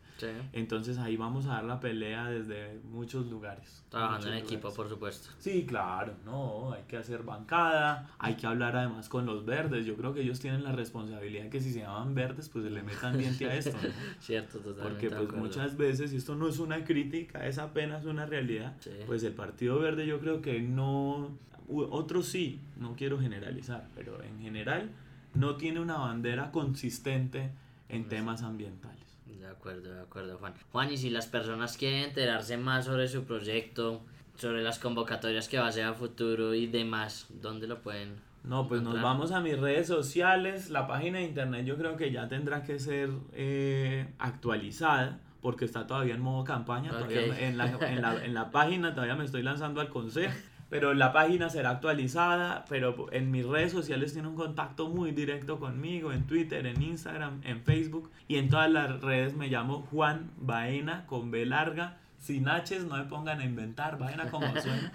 Entonces 0.53 0.97
ahí 0.97 1.17
vamos 1.17 1.45
a 1.45 1.49
dar 1.49 1.63
la 1.63 1.79
pelea 1.79 2.29
desde 2.29 2.79
muchos 2.91 3.27
lugares. 3.27 3.83
Trabajando 3.89 4.27
en 4.29 4.33
equipo, 4.35 4.73
por 4.73 4.89
supuesto. 4.89 5.29
Sí, 5.39 5.65
claro, 5.65 6.13
no, 6.25 6.73
hay 6.73 6.83
que 6.87 6.97
hacer 6.97 7.23
bancada, 7.23 8.09
hay 8.17 8.35
que 8.35 8.47
hablar 8.47 8.75
además 8.75 9.09
con 9.09 9.25
los 9.25 9.45
verdes. 9.45 9.85
Yo 9.85 9.95
creo 9.95 10.13
que 10.13 10.21
ellos 10.21 10.39
tienen 10.39 10.63
la 10.63 10.71
responsabilidad 10.71 11.49
que 11.49 11.61
si 11.61 11.71
se 11.71 11.79
llaman 11.79 12.15
verdes, 12.15 12.49
pues 12.49 12.65
se 12.65 12.71
le 12.71 12.83
metan 12.83 13.17
diente 13.17 13.45
a 13.45 13.55
esto. 13.55 13.77
Cierto, 14.19 14.59
totalmente. 14.59 15.09
Porque 15.09 15.09
pues 15.09 15.31
muchas 15.33 15.77
veces, 15.77 16.13
y 16.13 16.17
esto 16.17 16.35
no 16.35 16.47
es 16.47 16.59
una 16.59 16.83
crítica, 16.83 17.45
es 17.45 17.57
apenas 17.57 18.05
una 18.05 18.25
realidad, 18.25 18.75
pues 19.05 19.23
el 19.23 19.33
Partido 19.33 19.79
Verde 19.79 20.07
yo 20.07 20.19
creo 20.19 20.41
que 20.41 20.61
no, 20.61 21.37
otros 21.69 22.27
sí, 22.27 22.61
no 22.77 22.95
quiero 22.95 23.19
generalizar, 23.19 23.87
pero 23.95 24.23
en 24.23 24.39
general 24.39 24.89
no 25.33 25.55
tiene 25.55 25.79
una 25.79 25.97
bandera 25.97 26.51
consistente 26.51 27.51
en 27.89 28.07
temas 28.07 28.41
ambientales. 28.41 29.05
De 29.25 29.47
acuerdo, 29.47 29.93
de 29.93 30.01
acuerdo, 30.01 30.37
Juan. 30.37 30.53
Juan, 30.71 30.91
y 30.91 30.97
si 30.97 31.09
las 31.09 31.27
personas 31.27 31.77
quieren 31.77 32.03
enterarse 32.03 32.57
más 32.57 32.85
sobre 32.85 33.07
su 33.07 33.23
proyecto, 33.23 34.01
sobre 34.35 34.61
las 34.61 34.77
convocatorias 34.77 35.47
que 35.47 35.57
va 35.57 35.67
a 35.67 35.71
ser 35.71 35.85
a 35.85 35.93
futuro 35.93 36.53
y 36.53 36.67
demás, 36.67 37.27
¿dónde 37.41 37.65
lo 37.67 37.81
pueden? 37.81 38.15
No, 38.43 38.67
pues 38.67 38.81
nos 38.81 39.01
vamos 39.01 39.31
a 39.31 39.39
mis 39.39 39.57
redes 39.57 39.87
sociales. 39.87 40.69
La 40.69 40.87
página 40.87 41.19
de 41.19 41.25
internet 41.25 41.65
yo 41.65 41.77
creo 41.77 41.97
que 41.97 42.11
ya 42.11 42.27
tendrá 42.27 42.63
que 42.63 42.79
ser 42.79 43.09
eh, 43.33 44.07
actualizada 44.19 45.19
porque 45.41 45.65
está 45.65 45.87
todavía 45.87 46.15
en 46.15 46.21
modo 46.21 46.43
campaña. 46.43 46.91
en, 47.09 47.57
la, 47.57 47.65
en, 47.67 48.01
la, 48.01 48.25
en 48.25 48.33
la 48.33 48.51
página 48.51 48.93
todavía 48.93 49.15
me 49.15 49.25
estoy 49.25 49.43
lanzando 49.43 49.81
al 49.81 49.89
consejo 49.89 50.33
pero 50.69 50.93
la 50.93 51.13
página 51.13 51.49
será 51.49 51.71
actualizada, 51.71 52.65
pero 52.67 53.07
en 53.11 53.31
mis 53.31 53.45
redes 53.45 53.71
sociales 53.71 54.13
tiene 54.13 54.27
un 54.27 54.35
contacto 54.35 54.89
muy 54.89 55.11
directo 55.11 55.59
conmigo, 55.59 56.11
en 56.11 56.27
Twitter, 56.27 56.65
en 56.65 56.81
Instagram, 56.81 57.41
en 57.43 57.61
Facebook 57.63 58.11
y 58.27 58.37
en 58.37 58.49
todas 58.49 58.69
las 58.69 59.01
redes 59.01 59.35
me 59.35 59.47
llamo 59.47 59.87
Juan 59.91 60.31
Baena 60.37 61.05
con 61.05 61.31
B 61.31 61.45
larga, 61.45 61.97
sin 62.17 62.49
H, 62.49 62.79
no 62.79 62.97
me 62.97 63.05
pongan 63.05 63.39
a 63.39 63.45
inventar, 63.45 63.97
Baena 63.97 64.29
como 64.29 64.47
suena. 64.61 64.91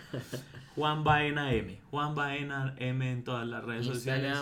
Juan 0.75 1.05
Baena 1.05 1.53
M, 1.53 1.79
Juan 1.91 2.15
Baena 2.15 2.75
M 2.79 3.11
en 3.11 3.25
todas 3.25 3.47
las 3.47 3.65
redes 3.65 3.87
sociales. 3.87 4.37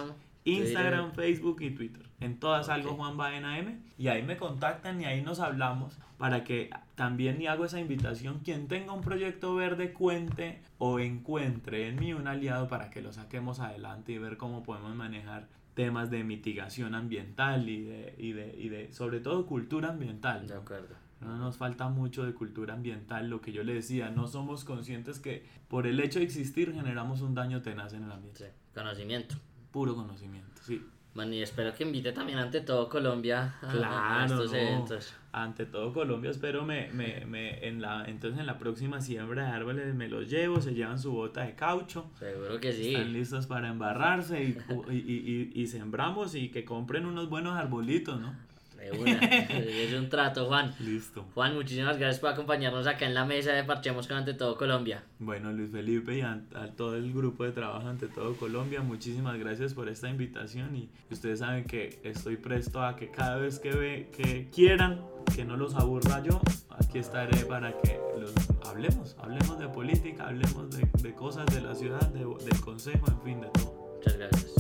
Instagram, 0.45 1.12
Facebook 1.12 1.61
y 1.61 1.71
Twitter. 1.71 2.10
En 2.20 2.38
todas 2.38 2.66
salgo 2.66 2.94
Juan 2.94 3.16
Baena 3.16 3.59
M 3.59 3.78
y 3.98 4.09
ahí 4.09 4.22
me 4.22 4.37
contactan 4.37 5.00
y 5.00 5.06
ahí 5.06 5.22
nos 5.22 5.40
hablamos 5.40 5.98
para 6.18 6.44
que 6.44 6.70
también 6.94 7.40
y 7.40 7.46
hago 7.46 7.64
esa 7.64 7.80
invitación, 7.80 8.40
quien 8.40 8.68
tenga 8.68 8.92
un 8.92 9.00
proyecto 9.00 9.54
verde 9.54 9.92
cuente 9.94 10.61
o 10.78 10.98
encuentre 10.98 11.88
en 11.88 11.96
mí 11.98 12.12
un 12.12 12.28
aliado 12.28 12.68
para 12.68 12.90
que 12.90 13.00
lo 13.00 13.12
saquemos 13.12 13.59
adelante 13.61 14.12
y 14.12 14.18
ver 14.18 14.37
cómo 14.37 14.62
podemos 14.62 14.94
manejar 14.94 15.48
temas 15.74 16.11
de 16.11 16.22
mitigación 16.24 16.94
ambiental 16.94 17.68
y 17.68 17.83
de, 17.83 18.14
y 18.18 18.33
de, 18.33 18.54
y 18.59 18.68
de 18.68 18.92
sobre 18.92 19.20
todo 19.20 19.46
cultura 19.46 19.88
ambiental. 19.88 20.46
De 20.46 20.54
acuerdo. 20.54 20.94
No 21.20 21.37
nos 21.37 21.56
falta 21.56 21.88
mucho 21.88 22.24
de 22.24 22.33
cultura 22.33 22.74
ambiental, 22.74 23.28
lo 23.28 23.40
que 23.40 23.52
yo 23.52 23.62
le 23.62 23.74
decía, 23.74 24.11
no 24.11 24.26
somos 24.26 24.64
conscientes 24.64 25.20
que 25.20 25.44
por 25.68 25.87
el 25.87 26.00
hecho 26.00 26.18
de 26.18 26.24
existir 26.24 26.72
generamos 26.72 27.20
un 27.20 27.35
daño 27.35 27.61
tenaz 27.61 27.92
en 27.92 28.04
el 28.04 28.12
ambiente. 28.12 28.46
Sí, 28.46 28.52
conocimiento. 28.74 29.37
Puro 29.70 29.94
conocimiento, 29.94 30.62
sí. 30.62 30.83
Bueno, 31.14 31.35
y 31.35 31.42
espero 31.42 31.75
que 31.75 31.83
invite 31.83 32.12
también 32.12 32.38
ante 32.38 32.61
todo 32.61 32.88
Colombia 32.88 33.55
a, 33.62 34.25
estos 34.25 34.53
eventos. 34.53 35.12
Ante 35.33 35.66
todo 35.66 35.92
Colombia, 35.92 36.31
espero 36.31 36.64
me, 36.64 36.88
me, 36.92 37.25
me, 37.27 37.66
en 37.66 37.83
la, 37.83 38.05
entonces 38.07 38.38
en 38.38 38.46
la 38.46 38.59
próxima 38.59 39.01
siembra 39.01 39.46
de 39.46 39.51
árboles 39.51 39.94
me 39.94 40.09
los 40.09 40.29
llevo, 40.31 40.61
se 40.61 40.73
llevan 40.73 40.99
su 40.99 41.12
bota 41.12 41.42
de 41.42 41.55
caucho. 41.57 42.11
Seguro 42.18 42.61
que 42.61 42.73
sí. 42.73 42.94
Están 42.94 43.12
listos 43.12 43.46
para 43.46 43.68
embarrarse 43.68 44.42
y, 44.42 44.57
y, 44.90 44.96
y, 44.96 45.61
y 45.61 45.66
sembramos 45.66 46.35
y 46.37 46.49
que 46.51 46.64
compren 46.64 47.07
unos 47.07 47.29
buenos 47.29 47.57
arbolitos, 47.57 48.20
¿no? 48.20 48.50
es 48.81 49.93
un 49.95 50.09
trato, 50.09 50.47
Juan. 50.47 50.75
Listo. 50.81 51.27
Juan, 51.35 51.55
muchísimas 51.55 51.99
gracias 51.99 52.21
por 52.21 52.31
acompañarnos 52.31 52.87
acá 52.87 53.07
en 53.07 53.14
la 53.14 53.25
mesa 53.25 53.53
de 53.53 53.64
Parchemos 53.64 54.07
con 54.07 54.19
Ante 54.19 54.35
Todo 54.35 54.57
Colombia. 54.57 55.03
Bueno, 55.19 55.53
Luis 55.53 55.71
Felipe 55.71 56.19
y 56.19 56.21
a, 56.23 56.40
todo 56.77 56.97
el 56.97 57.12
grupo 57.12 57.45
de 57.45 57.53
trabajo 57.53 57.88
Ante 57.88 58.09
Todo 58.09 58.35
Colombia, 58.37 58.81
muchísimas 58.81 59.38
gracias 59.38 59.75
por 59.75 59.88
esta 59.88 60.09
invitación 60.09 60.75
y 60.77 60.88
ustedes 61.11 61.40
saben 61.40 61.64
que 61.64 62.01
estoy 62.05 62.37
presto 62.37 62.83
a 62.83 62.97
que 62.97 63.11
cada 63.11 63.37
vez 63.37 63.59
que, 63.59 63.73
ve, 63.73 64.11
que 64.16 64.49
quieran, 64.53 65.03
que 65.35 65.45
no 65.45 65.57
los 65.57 65.75
aburra 65.75 66.23
yo, 66.23 66.40
aquí 66.71 66.99
estaré 66.99 67.45
para 67.45 67.73
que 67.81 67.99
los 68.19 68.33
hablemos, 68.66 69.16
hablemos 69.21 69.59
de 69.59 69.69
política, 69.69 70.29
hablemos 70.29 70.71
de, 70.71 70.88
de 71.03 71.14
cosas 71.14 71.47
de 71.47 71.61
la 71.61 71.75
ciudad, 71.75 72.09
de, 72.11 72.21
del 72.21 72.61
consejo, 72.61 73.07
en 73.09 73.21
fin, 73.23 73.40
de 73.40 73.49
todo. 73.49 73.81
Muchas 73.97 74.16
gracias. 74.16 74.55